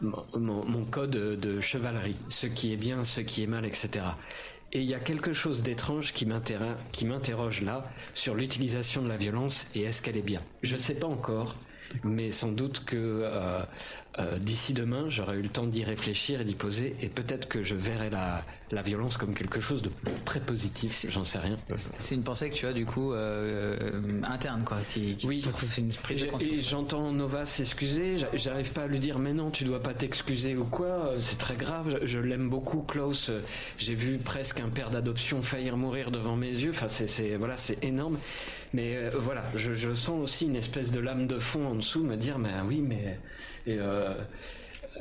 [0.00, 4.04] mon, mon- code de chevalerie, ce qui est bien, ce qui est mal, etc.
[4.72, 9.66] Et il y a quelque chose d'étrange qui m'interroge là sur l'utilisation de la violence
[9.74, 10.42] et est-ce qu'elle est bien.
[10.62, 11.56] Je ne sais pas encore,
[12.04, 13.60] mais sans doute que euh,
[14.18, 17.62] euh, d'ici demain, j'aurai eu le temps d'y réfléchir et d'y poser, et peut-être que
[17.62, 19.90] je verrai la, la violence comme quelque chose de
[20.24, 21.04] très positif.
[21.10, 21.58] J'en sais rien.
[21.98, 25.44] C'est une pensée que tu as du coup euh, euh, interne quoi, qui, qui Oui.
[25.68, 26.68] c'est une prise de conscience.
[26.70, 30.56] j'entends Nova s'excuser, j'a- j'arrive pas à lui dire mais non tu dois pas t'excuser
[30.56, 33.40] ou quoi, euh, c'est très grave, je, je l'aime beaucoup Klaus, euh,
[33.76, 37.56] j'ai vu presque un père d'adoption faillir mourir devant mes yeux, enfin c'est, c'est- voilà
[37.58, 38.16] c'est énorme,
[38.72, 42.02] mais euh, voilà je, je sens aussi une espèce de lame de fond en dessous
[42.02, 43.18] me dire mais ah oui mais
[43.66, 44.14] et, euh,
[44.96, 45.00] euh,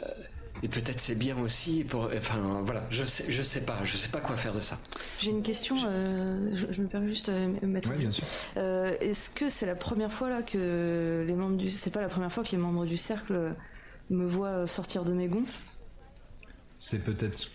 [0.63, 4.09] et peut-être c'est bien aussi pour enfin voilà je sais je sais pas je sais
[4.09, 4.79] pas quoi faire de ça.
[5.19, 7.89] J'ai une question, euh, je, je me permets juste, euh, maître.
[7.89, 8.23] Ouais, du bien sûr.
[8.57, 12.07] Euh, Est-ce que c'est la première fois là que les membres du, c'est pas la
[12.07, 13.53] première fois que les membres du cercle
[14.09, 15.43] me voient sortir de mes gonds?
[16.77, 17.49] C'est peut-être.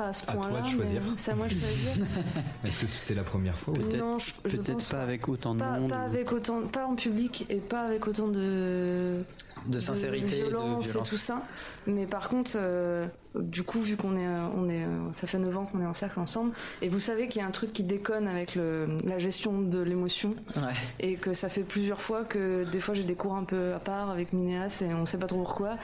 [0.00, 0.66] Pas à ce À toi point-là, de
[1.16, 2.06] c'est à moi de choisir.
[2.64, 5.54] Est-ce que c'était la première fois ou Non, je- je peut-être pense pas avec autant
[5.54, 5.90] de pas, monde.
[5.90, 9.22] pas avec autant, pas en public et pas avec autant de
[9.66, 11.06] De sincérité, de violence, violence.
[11.06, 11.42] et tout ça.
[11.86, 15.38] Mais par contre, euh, du coup, vu qu'on est, euh, on est, euh, ça fait
[15.38, 16.52] 9 ans qu'on est en cercle ensemble,
[16.82, 19.80] et vous savez qu'il y a un truc qui déconne avec le, la gestion de
[19.80, 20.34] l'émotion,
[20.98, 23.78] et que ça fait plusieurs fois que des fois j'ai des cours un peu à
[23.78, 25.76] part avec Minéas et on sait pas trop pourquoi,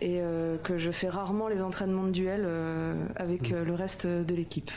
[0.00, 4.06] et euh, que je fais rarement les entraînements de duel euh, avec euh, le reste
[4.06, 4.70] de l'équipe.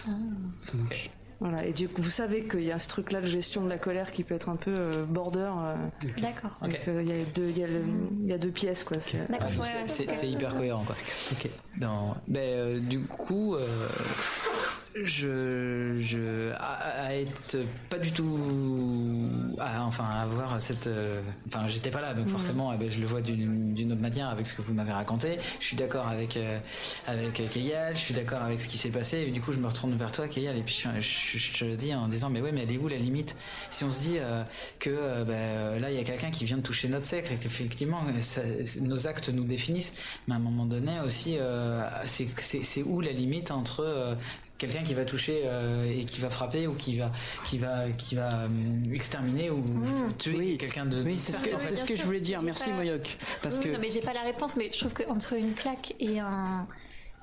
[1.42, 3.80] Voilà, et du coup, vous savez qu'il y a ce truc-là de gestion de la
[3.80, 5.50] colère qui peut être un peu euh, border.
[5.58, 5.76] euh,
[6.22, 6.58] D'accord.
[6.88, 7.64] euh, il y, a deux- y,
[8.30, 9.00] y a pièces, quoi.
[9.00, 9.28] c'est- Ouais,
[10.30, 10.96] hyper cohérent quoi.
[11.32, 11.50] Ok.
[11.78, 13.68] Dans, ben, euh, du coup, euh,
[14.96, 17.58] je, je, à, à être
[17.90, 19.28] pas du tout
[19.58, 20.88] à, enfin, à avoir cette.
[20.88, 24.30] euh, Enfin, j'étais pas là, donc forcément, eh ben, je le vois d'une autre manière
[24.30, 25.38] avec ce que vous m'avez raconté.
[25.60, 26.60] Je suis d'accord avec euh,
[27.08, 29.20] avec euh, Keyal, je suis d'accord avec ce qui s'est passé.
[29.20, 31.66] Et du coup, je me retourne vers toi, Keyal, et puis je, je- je te
[31.66, 33.36] le dis en disant, mais ouais, mais elle est où la limite?
[33.70, 34.44] Si on se dit euh,
[34.80, 38.02] que euh, là, il y a quelqu'un qui vient de toucher notre sacre et qu'effectivement,
[38.82, 39.94] nos actes nous définissent,
[40.28, 41.38] mais à un moment donné aussi,
[42.06, 44.18] c'est où la limite entre
[44.62, 47.12] quelqu'un qui va toucher euh, et qui va frapper ou qui va
[47.46, 49.64] qui va qui va euh, exterminer ou
[50.18, 52.42] tuer quelqu'un de Oui, c'est ce que, ce je voulais dire.
[52.44, 53.18] Merci pas- Moyoc.
[53.42, 55.96] Parce Oui, que Non, mais j'ai pas la réponse, mais je trouve qu'entre une claque
[56.00, 56.68] et un,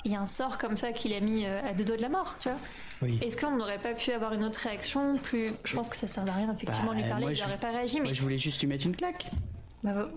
[0.05, 2.37] et un sort comme ça qu'il a mis euh, à deux doigts de la mort,
[2.41, 2.59] tu vois.
[3.03, 3.19] Oui.
[3.23, 5.53] Est-ce qu'on n'aurait pas pu avoir une autre réaction plus.
[5.65, 7.59] Je pense que ça sert à rien, effectivement, de lui Bah, parler, moi, il n'aurait
[7.59, 8.07] pas réagi, mais.
[8.07, 9.27] moi, je voulais juste lui mettre une claque.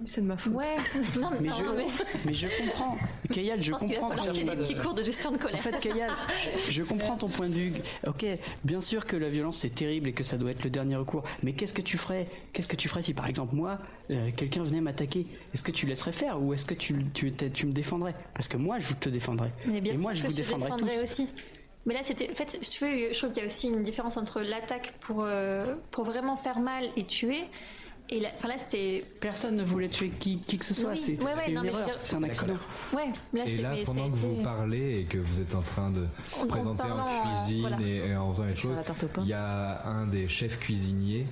[0.05, 0.53] C'est de ma faute.
[0.53, 0.65] Ouais,
[1.19, 1.85] non, mais, Mais non, je, mais-
[2.25, 2.97] mais je comprends.
[3.31, 4.11] Kayal, je, comprends.
[4.33, 5.59] ait des petits cours de gestion de colère.
[5.59, 6.11] En fait, Kayal,
[6.69, 7.73] je comprends ton point de vue.
[8.07, 8.25] Ok,
[8.63, 11.23] bien sûr que la violence c'est terrible et que ça doit être le dernier recours.
[11.43, 13.77] Mais qu'est-ce que tu ferais Qu'est-ce que tu ferais si par exemple moi,
[14.11, 15.27] euh, quelqu'un venait m'attaquer?
[15.53, 18.15] Est-ce que tu laisserais faire ou est-ce que tu, tu, tu me défendrais?
[18.33, 19.51] Parce que moi, je te défendrais.
[19.65, 21.03] Mais bien et sûr moi, je que vous défendrais défendrais tous.
[21.03, 21.27] aussi.
[21.85, 22.29] Mais là, c'était.
[22.29, 24.93] En fait, si tu veux, je trouve qu'il y a aussi une différence entre l'attaque
[24.99, 27.43] pour, euh, pour vraiment faire mal et tuer.
[28.13, 29.05] Et enfin, là, c'était.
[29.21, 30.91] Personne ne voulait tuer qui, qui que ce soit.
[30.91, 31.57] Oui, C'est ouais, ouais, je
[32.15, 32.53] un accident.
[32.93, 36.05] Ouais, là, Et là, pendant que vous parlez et que vous êtes en train de
[36.37, 37.77] En- en présenter en euh, cuisine voilà.
[37.81, 38.75] et, et en faisant les choses,
[39.21, 41.25] il y a un des chefs cuisiniers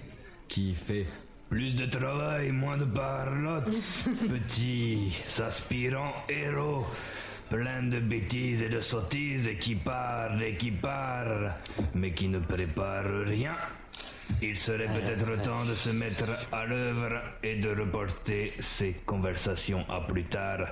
[0.48, 1.06] qui fait
[1.50, 3.66] Plus de travail, moins de parlotte.
[4.30, 5.12] Petit
[5.46, 6.86] aspirant héros.
[7.50, 11.52] Plein de bêtises et de sottises qui parle et qui parle,
[11.96, 13.56] mais qui ne prépare rien.
[14.42, 20.02] Il serait peut-être temps de se mettre à l'œuvre et de reporter ces conversations à
[20.02, 20.68] plus tard.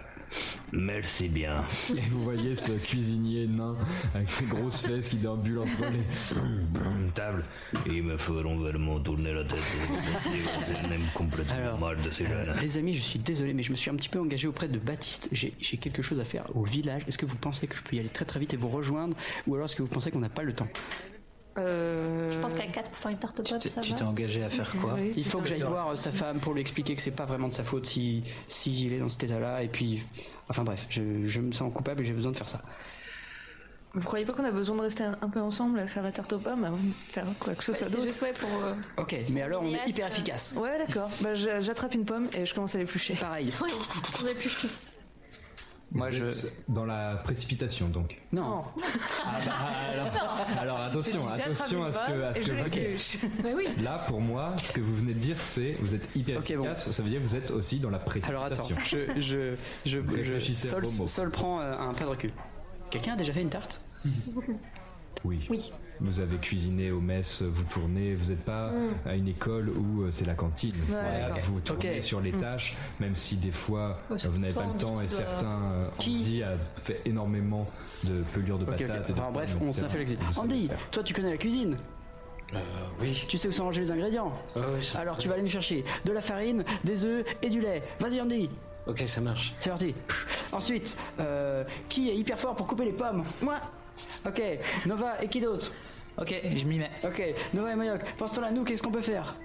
[0.73, 1.63] Merci bien.
[1.95, 3.75] Et vous voyez ce cuisinier nain
[4.13, 6.37] avec ses grosses fesses qui déambule entre les.
[6.75, 7.45] Une table.
[7.85, 9.59] Ils me feront vraiment tourner la tête.
[10.89, 12.53] N'aime complètement mal de ces jeunes.
[12.61, 14.79] Les amis, je suis désolé, mais je me suis un petit peu engagé auprès de
[14.79, 15.29] Baptiste.
[15.31, 17.03] J'ai j'ai quelque chose à faire au village.
[17.07, 19.15] Est-ce que vous pensez que je peux y aller très très vite et vous rejoindre?
[19.47, 20.67] Ou alors est-ce que vous pensez qu'on n'a pas le temps?
[21.65, 24.49] Je pense qu'à 4 pour faire une tarte aux pommes, ça Tu t'es engagé à
[24.49, 27.11] faire quoi Il faut que j'aille voir euh, sa femme pour lui expliquer que c'est
[27.11, 29.63] pas vraiment de sa faute si, si il est dans cet état-là.
[29.63, 30.03] Et puis,
[30.49, 32.61] enfin bref, je, je me sens coupable et j'ai besoin de faire ça.
[33.93, 36.31] Vous croyez pas qu'on a besoin de rester un, peu ensemble à faire la tarte
[36.33, 38.49] aux pommes avant de faire quoi que ce soit C'est d'autre juste ouais pour.
[38.63, 40.53] euh, Ok, mais alors on est hyper euh, efficace.
[40.57, 41.09] Ouais, d'accord.
[41.21, 43.15] Bah, j'a- j'attrape une pomme et je commence à l'éplucher.
[43.15, 43.51] Pareil.
[43.61, 43.69] Ouais,
[44.23, 44.87] on épluche tous.
[45.91, 46.25] Moi, je.
[46.67, 48.19] Dans la précipitation, donc.
[48.31, 48.63] Non.
[49.25, 49.53] Ah bah,
[49.93, 52.21] alors, alors, attention, attention à ce que.
[52.23, 53.67] À ce que je vous oui.
[53.81, 56.63] Là, pour moi, ce que vous venez de dire, c'est vous êtes hyper Ok, bon.
[56.65, 56.91] efficace.
[56.91, 58.37] Ça veut dire que vous êtes aussi dans la précipitation.
[58.37, 60.85] Alors attends, je, je, je, je, Sol.
[60.85, 62.31] Sol prend euh, un pas de recul.
[62.89, 63.81] Quelqu'un a déjà fait une tarte?
[65.23, 65.47] Oui.
[65.49, 65.71] Oui.
[65.99, 69.07] Vous avez cuisiné aux messes, vous tournez, vous n'êtes pas Mm.
[69.07, 70.75] à une école où euh, c'est la cantine.
[70.89, 72.37] Ouais, vous tournez sur les Mm.
[72.37, 75.59] tâches, même si des fois vous n'avez pas le temps et certains.
[75.73, 77.65] euh, Andy a fait énormément
[78.03, 78.87] de pelures de Ok, ok.
[78.87, 79.09] patates.
[79.09, 80.23] et de Enfin bref, on s'en fait la cuisine.
[80.37, 81.77] Andy, toi tu connais la cuisine
[82.53, 82.59] Euh,
[83.01, 83.25] oui.
[83.27, 84.31] Tu sais où sont rangés les ingrédients
[84.95, 87.83] Alors tu vas aller nous chercher de la farine, des œufs et du lait.
[87.99, 88.49] Vas-y Andy
[88.85, 89.53] Ok, ça marche.
[89.59, 89.93] C'est parti.
[90.53, 93.21] Ensuite, euh, qui est hyper fort pour couper les pommes?
[93.41, 93.59] Moi.
[94.25, 94.41] Ok.
[94.85, 95.71] Nova et qui d'autre
[96.19, 96.91] Ok, je m'y mets.
[97.03, 97.21] Ok.
[97.53, 98.01] Nova et Mayoc.
[98.17, 99.35] Pensons à nous, qu'est-ce qu'on peut faire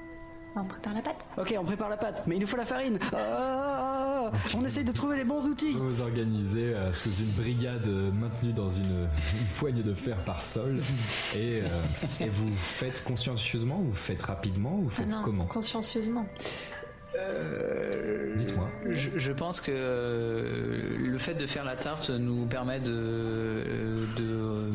[0.57, 1.29] On prépare la pâte.
[1.37, 2.99] Ok, on prépare la pâte, mais il nous faut la farine.
[3.15, 5.73] Ah, on essaye de trouver les bons outils.
[5.73, 10.17] Vous vous organisez euh, sous une brigade euh, maintenue dans une, une poigne de fer
[10.25, 10.77] par sol
[11.37, 15.45] et, euh, et vous faites consciencieusement, vous faites rapidement, vous Ah faites non, comment?
[15.47, 16.25] consciencieusement.
[18.37, 18.69] Dites-moi.
[18.91, 24.07] Je, je pense que euh, le fait de faire la tarte nous permet de euh,
[24.17, 24.71] de,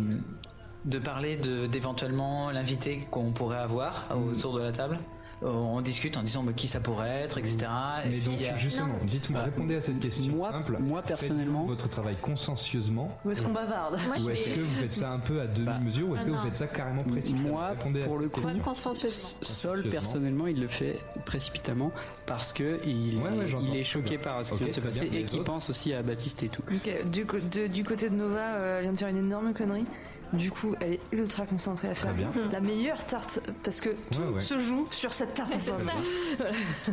[0.86, 5.00] de parler de d'éventuellement l'invité qu'on pourrait avoir autour de la table.
[5.44, 7.58] Euh, On discute en disant bah, qui ça pourrait être, etc.
[8.06, 10.78] Et Mais donc a- justement, dites-moi, Bah, répondez à cette question moi- simple.
[10.80, 14.82] moi, personnellement- votre travail consciencieusement Où est-ce qu'on bavarde Moi, je ou est-ce que vous
[14.82, 16.38] faites ça un peu à demi-mesure ou est-ce Ah que non.
[16.40, 18.56] vous faites ça carrément précipitamment Moi, Répondez pour le coup, question.
[18.56, 19.38] Moi, consciencieusement.
[19.44, 21.92] Sol personnellement, il le fait précipitamment
[22.26, 23.66] parce que il, Ouais, ouais, j'entends.
[23.72, 26.02] il est choqué par ce qui vient de se passer et qu'il pense aussi à
[26.02, 26.64] Baptiste et tout.
[26.74, 29.54] Ok, du, co- de- du côté de Nova, euh, elle vient de faire une énorme
[29.54, 29.86] connerie.
[30.34, 32.30] Du coup, elle est ultra concentrée à faire bien.
[32.52, 34.42] la meilleure tarte parce que tout ouais.
[34.42, 35.52] se joue sur cette tarte.
[35.60, 35.74] Ça.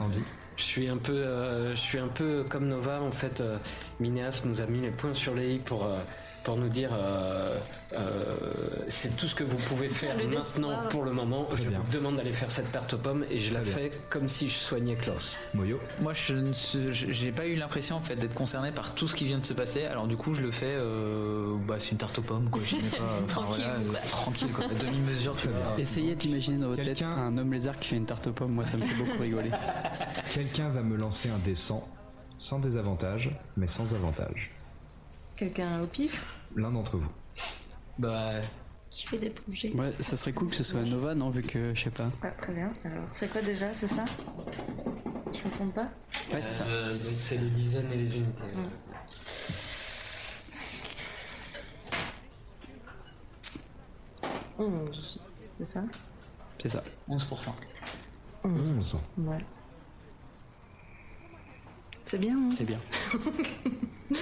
[0.00, 0.22] Andy
[0.56, 3.40] Je suis un peu, euh, je suis un peu comme Nova en fait.
[3.40, 3.58] euh,
[4.00, 5.98] Minéas nous a mis les points sur les i pour euh,
[6.44, 7.58] pour nous dire euh,
[7.94, 8.36] euh,
[8.88, 11.48] c'est tout ce que vous pouvez faire maintenant pour le moment.
[11.54, 11.80] je bien.
[11.82, 13.72] vous demande d'aller faire cette tarte aux pommes et je la bien.
[13.72, 15.36] fais comme si je soignais Klaus.
[15.54, 16.52] Moyo, Moi, je
[16.92, 19.54] j'ai pas eu l'impression en fait d'être concerné par tout ce qui vient de se
[19.54, 19.84] passer.
[19.84, 20.74] Alors du coup, je le fais.
[20.74, 22.62] euh, bah, c'est une tarte aux pommes, quoi.
[22.64, 23.04] Je pas.
[23.28, 23.64] Tranquille.
[23.84, 24.64] voilà, tranquille, quoi.
[24.66, 25.78] À demi mesure, tu vois.
[25.78, 28.52] Essayez d'imaginer dans votre tête un homme lézard qui fait une tarte aux pommes.
[28.52, 29.50] Moi, ça me fait beaucoup rigoler.
[30.34, 31.88] quelqu'un va me lancer un 100,
[32.38, 34.50] sans désavantage, mais sans avantage.
[35.36, 37.10] Quelqu'un au pif L'un d'entre vous.
[37.98, 38.40] Bah,
[38.90, 39.72] Qui fait des plongées.
[39.74, 42.10] Ouais, ça serait cool que ce soit Nova, non Vu que je sais pas.
[42.22, 42.72] Ouais, très bien.
[42.84, 44.04] Alors, c'est quoi déjà C'est ça?
[45.32, 45.88] Je me trompe pas?
[46.32, 46.64] Ouais, c'est ça.
[46.66, 48.42] Euh, donc c'est les dizaines et les unités.
[54.58, 55.20] Onze.
[55.58, 55.82] C'est ça?
[56.62, 56.82] C'est ça.
[57.08, 57.48] 11%.
[58.44, 58.98] 11.
[59.18, 59.38] Ouais.
[62.04, 62.50] C'est bien, hein?
[62.56, 62.78] C'est bien.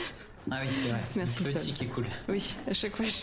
[0.51, 1.01] Ah oui, c'est vrai.
[1.09, 2.07] C'est Merci, le petit qui est cool.
[2.29, 3.07] Oui, à chaque fois.
[3.07, 3.23] je-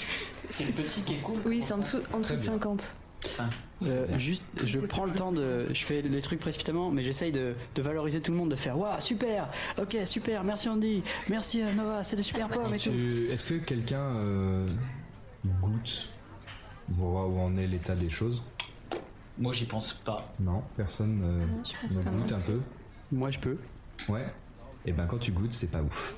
[0.50, 1.38] C'est le petit qui est cool.
[1.46, 2.46] Oui, c'est en dessous, en dessous de bien.
[2.54, 2.94] 50.
[3.86, 5.68] Euh, juste, je prends le temps de.
[5.74, 8.78] Je fais les trucs précipitamment, mais j'essaye de, de valoriser tout le monde, de faire
[8.80, 12.78] Waouh, super Ok, super, merci Andy, merci euh, Nova, c'était super pomme et.
[12.78, 14.66] Tu- Est-ce que quelqu'un euh,
[15.62, 16.08] goûte,
[16.88, 18.42] voit où en est l'état des choses?
[19.38, 20.34] Moi, j'y pense pas.
[20.40, 22.60] Non, personne euh, ne goûte un peu?
[23.12, 23.58] Moi, je peux.
[24.08, 24.26] Ouais.
[24.86, 26.16] Et ben quand tu goûtes, c'est pas ouf.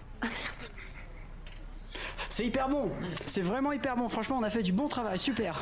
[2.42, 2.90] C'est hyper bon
[3.28, 5.62] C'est vraiment hyper bon, franchement, on a fait du bon travail, super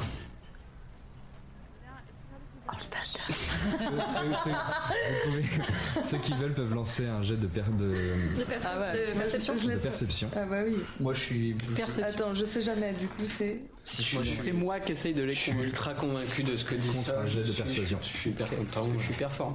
[3.28, 7.90] Ceux, ceux- ceux- vous pouvez- ceux qui veulent peuvent lancer un jet de, per- de,
[8.36, 9.54] De, perce- Ah ouais, de moi, je- perception.
[9.56, 10.30] de perception.
[10.36, 10.78] Ah bah oui.
[11.02, 11.56] Moi, je suis.
[12.04, 13.62] Attends, je sais jamais, du coup c'est.
[13.82, 16.64] Si Moi, suis, C'est moi qui essaye de les Je suis ultra convaincu de ce
[16.66, 17.20] que dit Contre ça.
[17.22, 18.00] un jet de Je suis- persuasion.
[18.02, 18.88] Je suis hyper content.
[18.98, 19.52] Je suis hyper fort en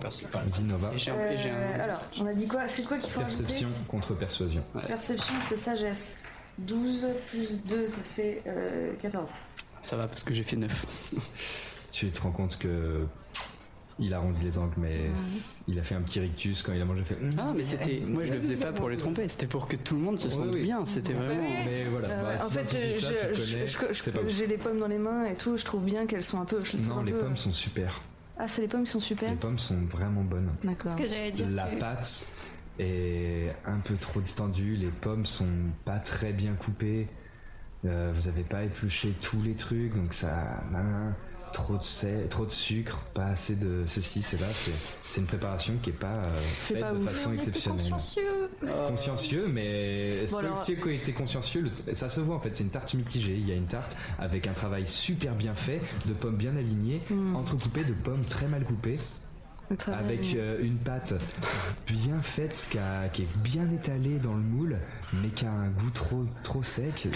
[1.51, 2.69] un- Euh, alors, on a dit quoi?
[2.69, 4.63] C'est quoi qu'il faut Perception contre persuasion.
[4.87, 6.19] Perception, c'est sagesse.
[6.59, 9.29] 12 plus 2, ça fait euh, 14.
[9.83, 11.13] Ça va parce que j'ai fait 9.
[11.93, 13.05] Tu te rends compte que
[14.01, 15.03] il arrondit les angles, mais
[15.69, 17.05] il a fait un petit rictus quand il a mangé.
[17.05, 18.01] Fait, Ah, mais c'était.
[18.07, 20.29] Moi, je le faisais pas pour les tromper, c'était pour que tout le monde se
[20.29, 20.63] sente Oui, oui.
[20.65, 20.85] bien.
[20.87, 21.41] C'était vraiment.
[21.41, 22.09] Mais voilà.
[22.09, 22.77] Euh, bah, en fait,
[24.29, 26.59] j'ai les pommes dans les mains et tout, je trouve bien qu'elles sont un peu.
[26.65, 28.03] je les Non, un les peu- pommes sont super.
[28.37, 30.51] Ah, c'est les pommes qui sont super Les pommes sont vraiment bonnes.
[30.65, 30.91] D'accord.
[30.91, 31.49] Ce que j'allais dire.
[31.51, 32.27] La tu- pâte
[32.79, 35.47] est un peu trop distendue, les pommes sont
[35.85, 37.09] pas très bien coupées,
[37.85, 41.15] euh, vous avez pas épluché tous les trucs, donc ça nan,
[41.53, 44.23] trop de sel, trop de sucre, pas assez de ceci.
[44.23, 44.39] C'est,
[45.05, 47.05] c'est une préparation qui est pas euh, faite pas de ouf.
[47.05, 47.79] façon exceptionnelle.
[47.93, 48.51] consciencieux.
[48.89, 52.57] Consciencieux, mais Bon, alors- consciencieux qui était consciencieux, le- ça se voit en fait.
[52.57, 53.37] C'est une tarte mitigée.
[53.37, 57.03] Il y a une tarte avec un travail super bien fait, de pommes bien alignées,
[57.11, 57.37] Hmm.
[57.37, 58.99] entrecoupées de pommes très mal coupées.
[59.93, 61.15] Avec euh, une pâte
[61.87, 64.77] bien faite qui, a- qui est bien étalée dans le moule
[65.23, 67.09] mais qui a un goût trop trop sec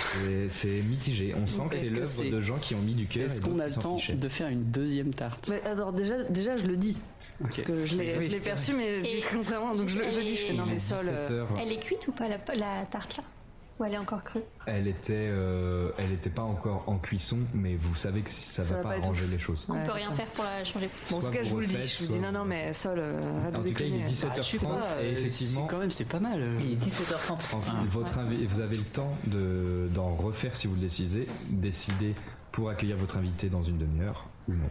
[0.48, 3.40] c'est- mitigé on sent que c'est l'œuvre de gens qui ont mis du cœur Est-ce
[3.40, 4.14] qu'on a le temps fichaient.
[4.14, 5.48] de faire une deuxième tarte?
[5.50, 6.98] Mais alors, déjà, déjà, je le dis.
[7.40, 10.16] Parce que je l'ai Oui, perçu, mais j'ai Et- cru contrairement, donc je, le- je
[10.16, 10.34] le dis.
[10.36, 11.06] Je fais non, mais sol.
[11.08, 11.48] euh, 17 heures.
[11.60, 13.22] Elle est cuite ou pas la, la tarte là?
[13.78, 17.76] Ou elle est encore crue elle était euh, elle était pas encore en cuisson mais
[17.76, 20.12] vous savez que ça, Ça va va pas arranger les choses On Ouais, peut rien
[20.12, 20.90] faire pour la changer.
[21.10, 21.76] Bon, en tout cas, je vous le dis.
[21.86, 23.98] Je vous dis non, non, mais sol, euh, arrête en de tout cas il est
[23.98, 24.12] déconner.
[24.12, 26.40] 17h30 Bah, je sais pas, et euh, effectivement c'est- quand même, c'est pas mal.
[26.42, 26.58] euh.
[26.60, 27.54] Il est 17h30.
[27.54, 27.82] En- Ah.
[27.88, 32.14] votre invi- vous avez le temps de- d'en refaire si vous le décidez, décider
[32.52, 34.70] pour accueillir votre invité dans une demi-heure ou non,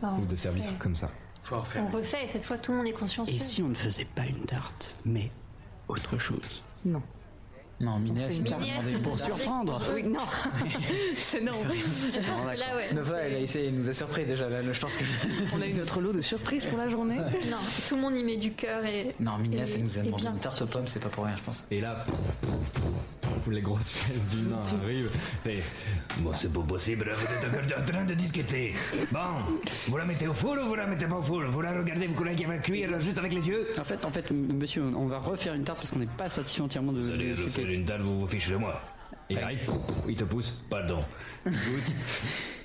[0.00, 1.10] Bah, ou de servir comme ça.
[1.42, 1.84] Faut en refaire.
[1.86, 3.34] On refait et cette fois tout le monde est consciencieux.
[3.36, 5.30] Et si on ne faisait pas une tarte, mais
[5.88, 6.62] autre chose?
[6.84, 7.02] Non.
[7.82, 10.20] Non, demandé Minéas, Pour surprendre Oui, non.
[11.18, 11.52] c'est non.
[11.64, 12.94] Je pense que là, ouais.
[12.94, 14.48] Nova, c'est- elle a essayé, elle nous a surpris déjà.
[14.48, 15.04] Là, je pense que.
[15.54, 17.16] On a eu notre lot de surprises pour la journée.
[17.16, 17.56] Non,
[17.88, 19.14] tout le monde y met du cœur et.
[19.18, 21.36] Non, Minéas, et- elle nous a demandé une tarte aux pommes, c'est pas pour rien,
[21.36, 21.64] je pense.
[21.72, 22.04] Et là,
[23.50, 25.10] les grosses fesses du nain arrivent.
[25.46, 25.58] Et
[26.18, 28.74] Bon, c'est pas possible, vous êtes encore en train de discuter.
[29.10, 29.18] Bon,
[29.88, 32.06] vous la mettez au four ou vous la mettez pas au four Vous la regardez,
[32.06, 33.66] vous croyez qu'elle va cuire juste avec les yeux?
[33.78, 36.62] En fait, en fait, monsieur, on va refaire une tarte parce qu'on n'est pas satisfait
[36.62, 38.80] entièrement de, allez refaire qu'est- une table, vous vous fichez de moi.
[39.30, 39.60] Il arrive,
[40.08, 41.02] il te pousse, pardon.
[41.46, 41.92] Écoute,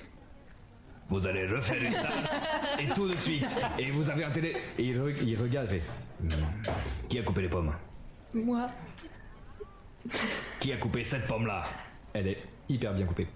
[1.08, 2.28] vous allez refaire une table,
[2.78, 3.46] et tout de suite.
[3.78, 4.54] Et vous avez intérêt.
[4.78, 5.82] et il, re- il regarde et fait
[6.20, 6.28] Hmm.
[7.08, 7.72] Qui a coupé les pommes?
[8.34, 8.66] Moi.
[10.60, 11.64] Qui a coupé cette pomme-là?
[12.12, 12.38] Elle est
[12.68, 13.26] hyper bien coupée.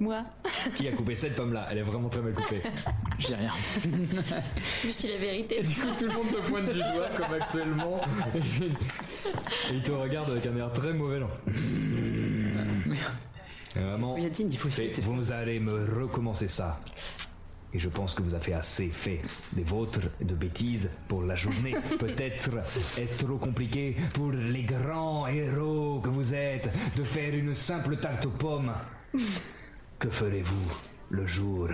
[0.00, 0.24] Moi.
[0.74, 1.68] Qui a coupé cette pomme-là?
[1.70, 2.62] Elle est vraiment très mal coupée.
[3.18, 3.50] Je dis rien.
[4.82, 5.62] Juste dis la vérité.
[5.62, 8.00] Du coup, tout le monde te pointe du doigt comme actuellement.
[8.34, 11.20] Et il te regarde avec un air très mauvais.
[11.20, 11.28] Là.
[13.76, 14.16] Et Vraiment.
[14.16, 14.92] Yadine, il faut essayer.
[15.00, 16.80] Vous allez me recommencer ça.
[17.74, 21.36] Et je pense que vous avez assez fait des vôtres et de bêtises pour la
[21.36, 21.74] journée.
[21.98, 22.50] Peut-être
[22.98, 28.26] est-ce trop compliqué pour les grands héros que vous êtes de faire une simple tarte
[28.26, 28.72] aux pommes.
[29.98, 30.72] Que ferez-vous
[31.10, 31.68] le jour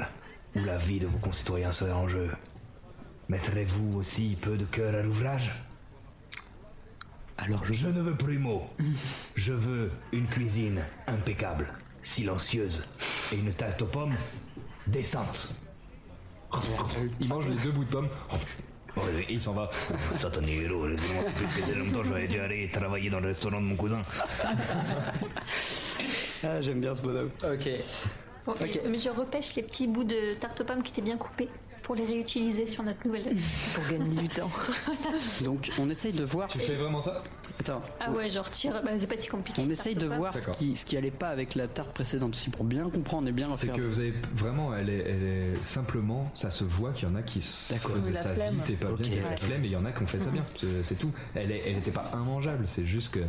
[0.54, 2.30] où la vie de vos concitoyens sera en jeu?
[3.28, 5.50] Mettrez-vous aussi peu de cœur à l'ouvrage?
[7.38, 7.88] Alors je...
[7.88, 8.62] ne veux plus mot.
[9.34, 11.66] Je veux une cuisine impeccable,
[12.02, 12.84] silencieuse
[13.32, 14.16] et une tarte aux pommes
[14.86, 15.54] décente.
[17.20, 18.08] Il mange les deux bouts de pomme.
[18.96, 19.70] Oh, et il s'en va.
[20.14, 24.02] Héros, ça fait longtemps, j'aurais dû aller travailler dans le restaurant de mon cousin.
[26.44, 27.30] Ah, j'aime bien ce bonhomme.
[27.42, 27.68] Ok.
[28.46, 31.16] Bon, et- mais je repêche les petits bouts de tarte aux pommes qui étaient bien
[31.16, 31.48] coupés
[31.88, 33.24] pour les réutiliser sur notre nouvelle.
[33.74, 34.50] Pour gagner du temps.
[35.42, 36.50] Donc on essaye de voir.
[36.52, 37.22] Fais vraiment ça
[37.60, 37.80] Attends.
[37.98, 38.82] Ah ouais, genre tire.
[38.84, 39.62] Bah, c'est pas si compliqué.
[39.64, 42.34] On essaye de aux voir ce qui, ce qui allait pas avec la tarte précédente
[42.34, 43.76] aussi pour bien comprendre et bien C'est refaire.
[43.76, 47.14] que vous avez vraiment, elle est, elle est simplement, ça se voit qu'il y en
[47.14, 48.54] a qui faisaient La ça flemme.
[48.56, 48.98] vite et pas Ok.
[49.00, 50.30] bien, qu'il y avait la flemme, et il y en a qui ont fait ça
[50.30, 50.44] bien.
[50.60, 51.10] C'est- C'est tout.
[51.34, 53.20] Elle, est- elle était pas immangeable, c'est juste que.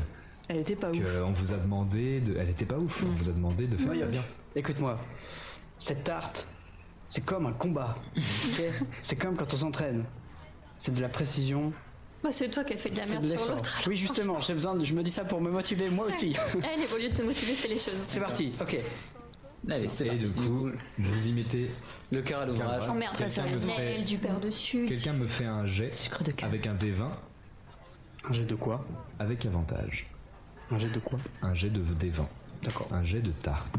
[0.49, 0.97] Elle était pas ouf.
[1.25, 2.35] On vous a demandé de.
[2.37, 4.23] Elle était pas ouf, on vous a demandé de faire Moi, ça bien.
[4.55, 4.99] Écoute-moi,
[5.77, 6.45] cette tarte,
[7.09, 7.95] c'est comme un combat.
[9.01, 10.05] c'est comme quand on s'entraîne.
[10.77, 11.73] C'est de la précision.
[12.23, 13.55] Bah, c'est toi qui as fait de la C'est merde de sur l'effort.
[13.55, 13.81] l'autre.
[13.87, 14.75] Oui, justement, j'ai besoin.
[14.75, 16.35] de- je me dis ça pour me motiver moi aussi.
[16.63, 18.03] Allez, au lieu de te motiver, fais les choses.
[18.07, 18.51] C'est parti.
[18.61, 18.77] Ok.
[19.69, 21.69] Allez, c'est Et du coup, vous y mettez
[22.11, 22.83] le cœur à l'ouvrage.
[22.89, 24.85] Oh merde, ça me fait- du beurre dessus.
[24.85, 25.91] Quelqu'un me fait un jet
[26.43, 27.09] avec un D20.
[28.25, 28.85] Un jet de quoi
[29.19, 30.07] Avec avantage.
[30.71, 32.25] Un jet de quoi Un jet de D20.
[32.63, 32.87] D'accord.
[32.91, 33.73] Un jet de tarte.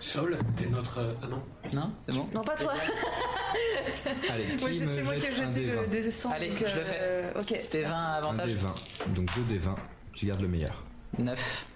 [0.00, 1.16] Sol, t'es notre.
[1.22, 1.42] Ah non
[1.72, 2.72] Non, c'est bon Non, pas toi.
[4.30, 5.88] Allez, Moi, qui je me sais moi qui ai jeté le D20?
[5.90, 6.96] des cent, Allez, donc, je le fais.
[7.00, 7.60] euh, Ok.
[7.70, 9.12] T'es 20 à Un avantage D20.
[9.14, 9.74] Donc 2 D20.
[10.14, 10.84] Tu gardes le meilleur.
[11.18, 11.66] 9.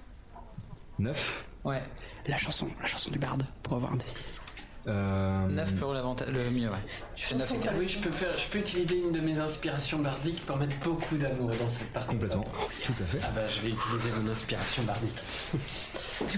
[0.99, 1.83] 9 Ouais.
[2.27, 4.41] La chanson, la chanson du barde pour avoir un D6.
[4.89, 6.75] Euh, 9 pour l'avantage, le mieux, ouais.
[7.15, 7.79] Tu fais 9 et Ah 4.
[7.79, 11.17] oui, je peux, faire, je peux utiliser une de mes inspirations bardiques pour mettre beaucoup
[11.17, 12.09] d'amour dans cette partie.
[12.11, 12.45] Complètement.
[12.85, 13.19] Tout à fait.
[13.23, 15.17] Ah bah, je vais utiliser mon inspiration bardique.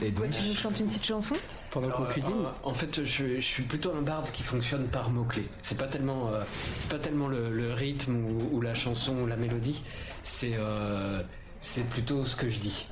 [0.03, 1.37] Et Quoi, donc, tu nous chantes une petite chanson?
[1.75, 2.33] Pendant qu'on Alors, cuisine?
[2.39, 5.49] euh, en fait, je, je suis plutôt un barde qui fonctionne par mots-clés.
[5.61, 9.27] C'est pas tellement, euh, c'est pas tellement le, le rythme ou, ou la chanson ou
[9.27, 9.83] la mélodie.
[10.23, 11.21] C'est, euh,
[11.59, 12.87] c'est plutôt ce que je dis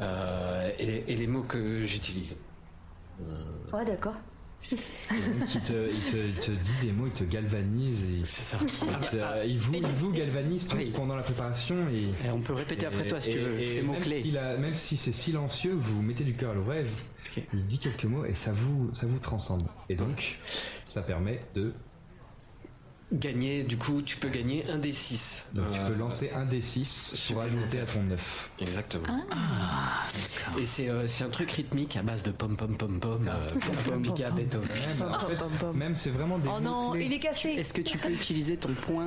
[0.00, 2.36] Euh, et, les, et les mots que j'utilise.
[3.72, 4.14] Ouais, d'accord.
[4.70, 8.02] donc, il, te, il te- il te dit des mots, il te galvanise.
[8.04, 8.58] et- C'est ça.
[8.62, 10.92] Il, te- il vous, il vous galvanise tous Oui.
[10.94, 11.76] pendant la préparation.
[11.90, 13.66] Et, Et on peut répéter après toi si tu veux.
[13.66, 14.22] Ces même mots-clés.
[14.22, 16.54] si la- même si c'est silencieux, vous mettez du cœur à
[17.52, 19.62] Il dit quelques mots et ça vous, ça vous transcende.
[19.88, 20.38] Et donc,
[20.84, 21.72] ça permet de.
[23.12, 25.46] Gagner, du coup, tu peux gagner un des 6.
[25.54, 28.50] Donc, tu peux lancer un des 6 pour ajouter à ton 9.
[28.58, 29.06] Exactement.
[30.58, 33.46] Et c'est euh, c'est un truc rythmique à base de pom pom pom pom, euh,
[33.60, 34.68] pom pom pika, Beethoven.
[34.98, 37.50] Même, en fait, même c'est vraiment des Oh non, il est cassé.
[37.50, 39.06] Est-ce que tu peux utiliser ton point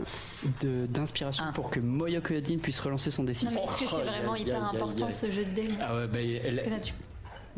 [0.62, 4.34] de- d'inspiration pour que Moyo puisse relancer son D6 Non, mais est-ce que c'est vraiment
[4.34, 5.70] aïe, hyper important ce jeu de dés?
[5.82, 6.94] Ah ouais, bah, elle, Parce que là, tu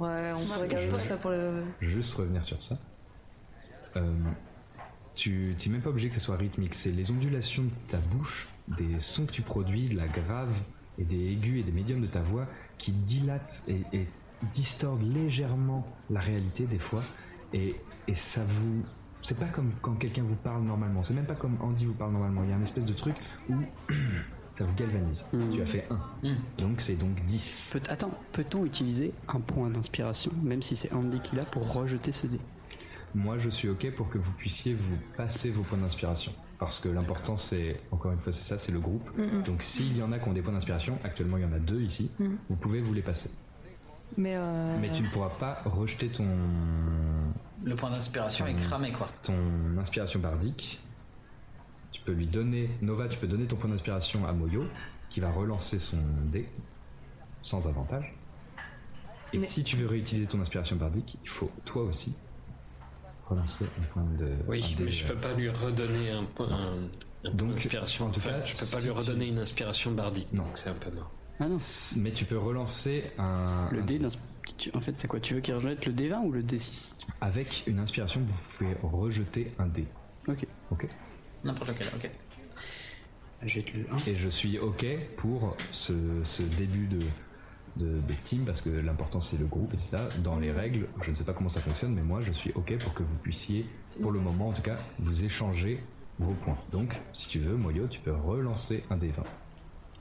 [0.02, 1.62] Ouais, on peut regarder ça pour le.
[1.80, 2.76] Juste revenir sur ça.
[3.98, 4.16] Euh,
[5.14, 6.74] tu n'es même pas obligé que ça soit rythmique.
[6.74, 10.54] C'est les ondulations de ta bouche, des sons que tu produis, de la grave
[10.98, 12.48] et des aigus et des médiums de ta voix
[12.80, 14.08] qui dilatent et, et
[14.54, 17.04] distordent légèrement la réalité des fois.
[17.54, 17.76] Et,
[18.08, 18.84] et ça vous.
[19.22, 21.04] C'est pas comme quand quelqu'un vous parle normalement.
[21.04, 22.44] C'est même pas comme Andy vous parle normalement.
[22.44, 23.18] Il y a un espèce de truc
[23.50, 23.54] où
[24.62, 25.26] ça vous galvanise.
[25.52, 25.88] Tu as fait
[26.24, 26.36] 1.
[26.60, 27.70] Donc c'est donc 10.
[27.74, 32.12] Peut- attends, peut-on utiliser un point d'inspiration, même si c'est Andy qui l'a, pour rejeter
[32.12, 32.40] ce dé?
[33.16, 36.32] Moi, je suis OK pour que vous puissiez vous passer vos points d'inspiration.
[36.60, 39.10] Parce que l'important, c'est, encore une fois, c'est ça, c'est le groupe.
[39.18, 39.42] Mhm.
[39.44, 41.60] Donc, s'il y en a qui ont des points d'inspiration, actuellement, il y en a
[41.60, 43.32] deux ici, vous pouvez vous les passer.
[44.18, 44.78] Mais, euh...
[44.80, 46.28] Mais tu ne pourras pas rejeter ton,
[47.64, 49.08] Le point d'inspiration est cramé, quoi.
[49.24, 49.34] ton
[49.80, 50.80] inspiration bardique.
[52.02, 54.64] Tu peux lui donner, Nova, tu peux donner ton point d'inspiration à Moyo,
[55.12, 56.50] qui va relancer son dé,
[57.44, 58.16] sans avantage.
[59.34, 62.16] Et Mais- si tu veux réutiliser ton inspiration bardique, il faut toi aussi
[63.28, 64.32] relancer un point de.
[64.48, 66.90] Oui, mais je peux pas lui redonner un, point- un, un
[67.22, 68.08] point Donc, d'inspiration.
[68.08, 70.34] en tout Enfin, cas, je peux pas lui tu- redonner une inspiration bardique.
[70.34, 70.46] Non.
[70.56, 71.12] c'est un peu mort.
[71.40, 71.60] Ah non,
[71.98, 73.70] Mais tu peux relancer un.
[73.72, 74.00] le dé
[74.74, 77.78] En fait, c'est quoi Tu veux qu'il rejette le D20 ou le D6 Avec une
[77.80, 79.86] inspiration, vous pouvez rejeter un dé.
[80.28, 80.48] Ok.
[80.72, 80.88] Ok.
[81.44, 82.10] N'importe lequel, ok.
[83.44, 84.10] Jette le 1.
[84.10, 84.86] Et je suis ok
[85.18, 85.94] pour ce,
[86.24, 87.00] ce début de,
[87.78, 90.08] de, de team parce que l'important c'est le groupe et ça.
[90.24, 92.78] Dans les règles, je ne sais pas comment ça fonctionne, mais moi je suis ok
[92.78, 93.66] pour que vous puissiez,
[94.02, 95.82] pour le moment en tout cas, vous échanger
[96.20, 96.58] vos points.
[96.72, 99.24] Donc, si tu veux, Moyo, tu peux relancer un des 20.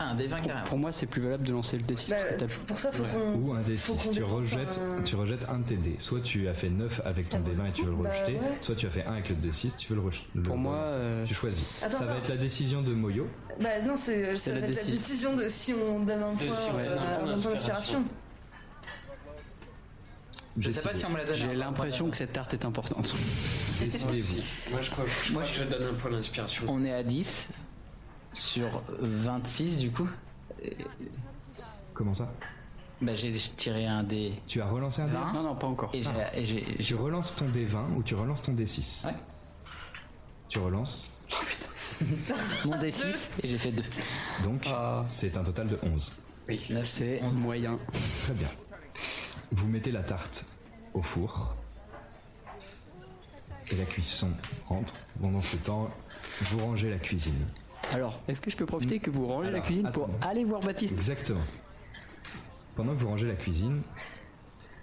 [0.03, 0.65] Ah, un D20 Pour, carrément.
[0.67, 2.09] pour moi, c'est plus valable de lancer le D6.
[2.09, 3.09] Bah, parce que t'as- pour ça, faut Ouais.
[3.13, 3.35] qu'on.
[3.35, 4.07] Ou un faut D6.
[4.09, 5.97] qu'on Tu rejettes, un- tu rejettes un de tes dés.
[5.99, 8.41] Soit tu as fait 9 avec ton D20 et tu veux le Bah, rejeter, ouais.
[8.63, 10.27] soit tu as fait 1 avec le D6, tu veux le rejeter.
[10.43, 11.63] Pour moi, euh, tu choisis.
[11.83, 12.21] Attends, ça va attends.
[12.21, 13.29] être la décision de Moyo.
[13.61, 15.37] Bah non, c'est C'est ça la va être la décision.
[15.37, 18.01] de si on donne un De point, si on euh, donne un point d'inspiration.
[18.01, 18.05] d'inspiration.
[20.59, 21.37] Je sais pas si on me l'a donné.
[21.37, 23.13] J'ai hein, l'impression que cette tarte est importante.
[23.81, 24.41] Décidez-vous.
[24.71, 26.65] Moi, je crois, je, Moi, crois je- que je donne un point d'inspiration.
[26.69, 27.49] On est à 10
[28.33, 30.09] sur 26 du coup.
[31.95, 32.33] Comment ça?
[33.03, 34.33] Bah, j'ai tiré un D.
[34.47, 35.91] Tu as relancé un dé 20 Non, non, pas encore.
[35.95, 36.03] et
[36.45, 39.15] j'ai- Tu relances ton D20 ou tu relances ton D6 Ouais.
[40.49, 41.13] Tu relances.
[42.65, 43.83] Mon D6 et j'ai fait 2.
[44.45, 45.05] Donc, Ah.
[45.09, 46.13] c'est un total de 11.
[46.49, 47.79] Oui, là C'est moyen.
[48.25, 48.49] Très bien.
[49.53, 50.45] Vous mettez la tarte
[50.95, 51.55] au four.
[53.71, 54.31] Et la cuisson
[54.69, 54.95] rentre.
[55.21, 55.91] Pendant ce temps,
[56.51, 57.47] vous rangez la cuisine.
[57.93, 60.95] Alors, est-ce que je peux profiter que vous rangez la cuisine pour aller voir Baptiste
[60.95, 61.41] Exactement.
[62.77, 63.83] Pendant que vous rangez la cuisine,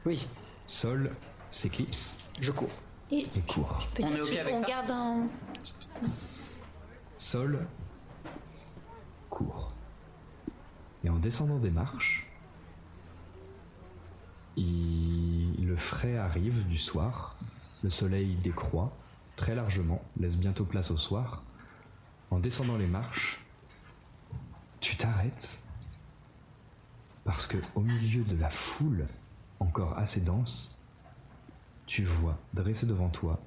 [0.06, 0.26] Oui,
[0.68, 1.12] Sol
[1.50, 2.70] s'éclipse je cours.
[3.12, 3.88] Et et court.
[4.00, 5.28] On est ok avec on ça garde un.
[7.18, 7.66] Sol
[9.30, 9.72] court.
[11.04, 12.28] Et en descendant des marches,
[14.56, 17.36] il- le frais arrive du soir.
[17.84, 18.92] Le soleil décroît
[19.36, 21.44] très largement, laisse bientôt place au soir.
[22.30, 23.40] En descendant les marches,
[24.80, 25.64] tu t'arrêtes
[27.24, 29.06] parce que au milieu de la foule
[29.60, 30.80] encore assez dense,
[31.86, 33.40] tu vois dressé devant toi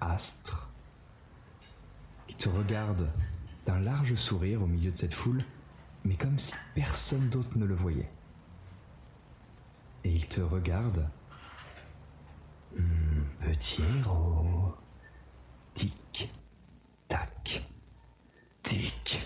[0.00, 0.68] Astre
[2.26, 3.10] qui te regarde
[3.64, 5.42] d'un large sourire au milieu de cette foule,
[6.04, 8.10] mais comme si personne d'autre ne le voyait.
[10.04, 11.08] Et il te regarde.
[12.76, 14.74] Hmm, petit héros.
[15.74, 16.30] Tic,
[17.08, 17.62] tac,
[18.62, 19.20] tic,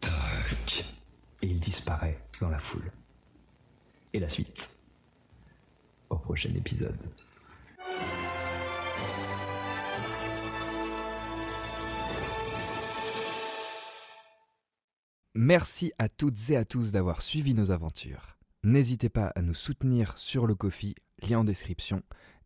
[0.00, 0.84] tac.
[1.42, 2.90] Et il disparaît dans la foule.
[4.12, 4.70] Et la suite
[6.10, 6.98] au prochain épisode.
[15.34, 18.36] Merci à toutes et à tous d'avoir suivi nos aventures.
[18.62, 22.02] N'hésitez pas à nous soutenir sur le Kofi, lien en description,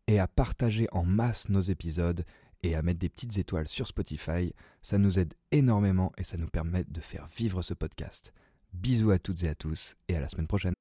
[0.06, 2.24] et à partager en masse nos épisodes
[2.64, 4.52] et à mettre des petites étoiles sur Spotify.
[4.82, 8.32] Ça nous aide énormément et ça nous permet de faire vivre ce podcast.
[8.72, 10.74] Bisous à toutes et à tous et à la semaine prochaine.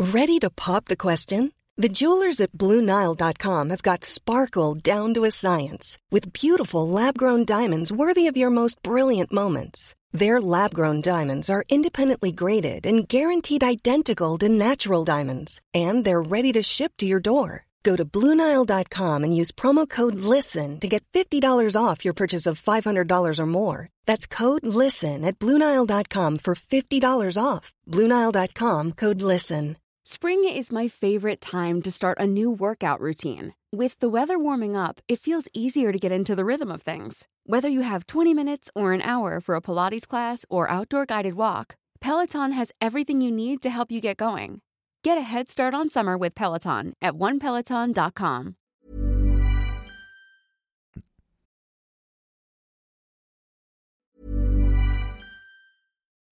[0.00, 1.52] Ready to pop the question?
[1.76, 7.44] The jewelers at BlueNile.com have got sparkle down to a science with beautiful lab grown
[7.44, 9.94] diamonds worthy of your most brilliant moments.
[10.12, 16.22] Their lab grown diamonds are independently graded and guaranteed identical to natural diamonds, and they're
[16.22, 17.66] ready to ship to your door.
[17.84, 22.60] Go to BlueNile.com and use promo code LISTEN to get $50 off your purchase of
[22.60, 23.88] $500 or more.
[24.06, 27.72] That's code LISTEN at BlueNile.com for $50 off.
[27.86, 29.76] BlueNile.com code LISTEN.
[30.06, 33.54] Spring is my favorite time to start a new workout routine.
[33.72, 37.26] With the weather warming up, it feels easier to get into the rhythm of things.
[37.44, 41.34] Whether you have 20 minutes or an hour for a Pilates class or outdoor guided
[41.34, 44.60] walk, Peloton has everything you need to help you get going.
[45.04, 48.56] Get a head start on summer with Peloton at onepeloton.com.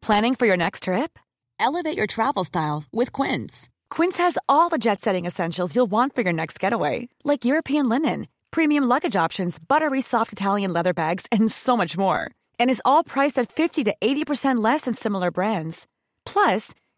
[0.01, 1.19] Planning for your next trip?
[1.61, 3.69] Elevate your travel style with Quince.
[3.90, 7.90] Quince has all the jet setting essentials you'll want for your next getaway, like European
[7.90, 12.31] linen, premium luggage options, buttery soft Italian leather bags, and so much more.
[12.59, 15.86] And is all priced at 50 to 80% less than similar brands.
[16.24, 16.74] Plus,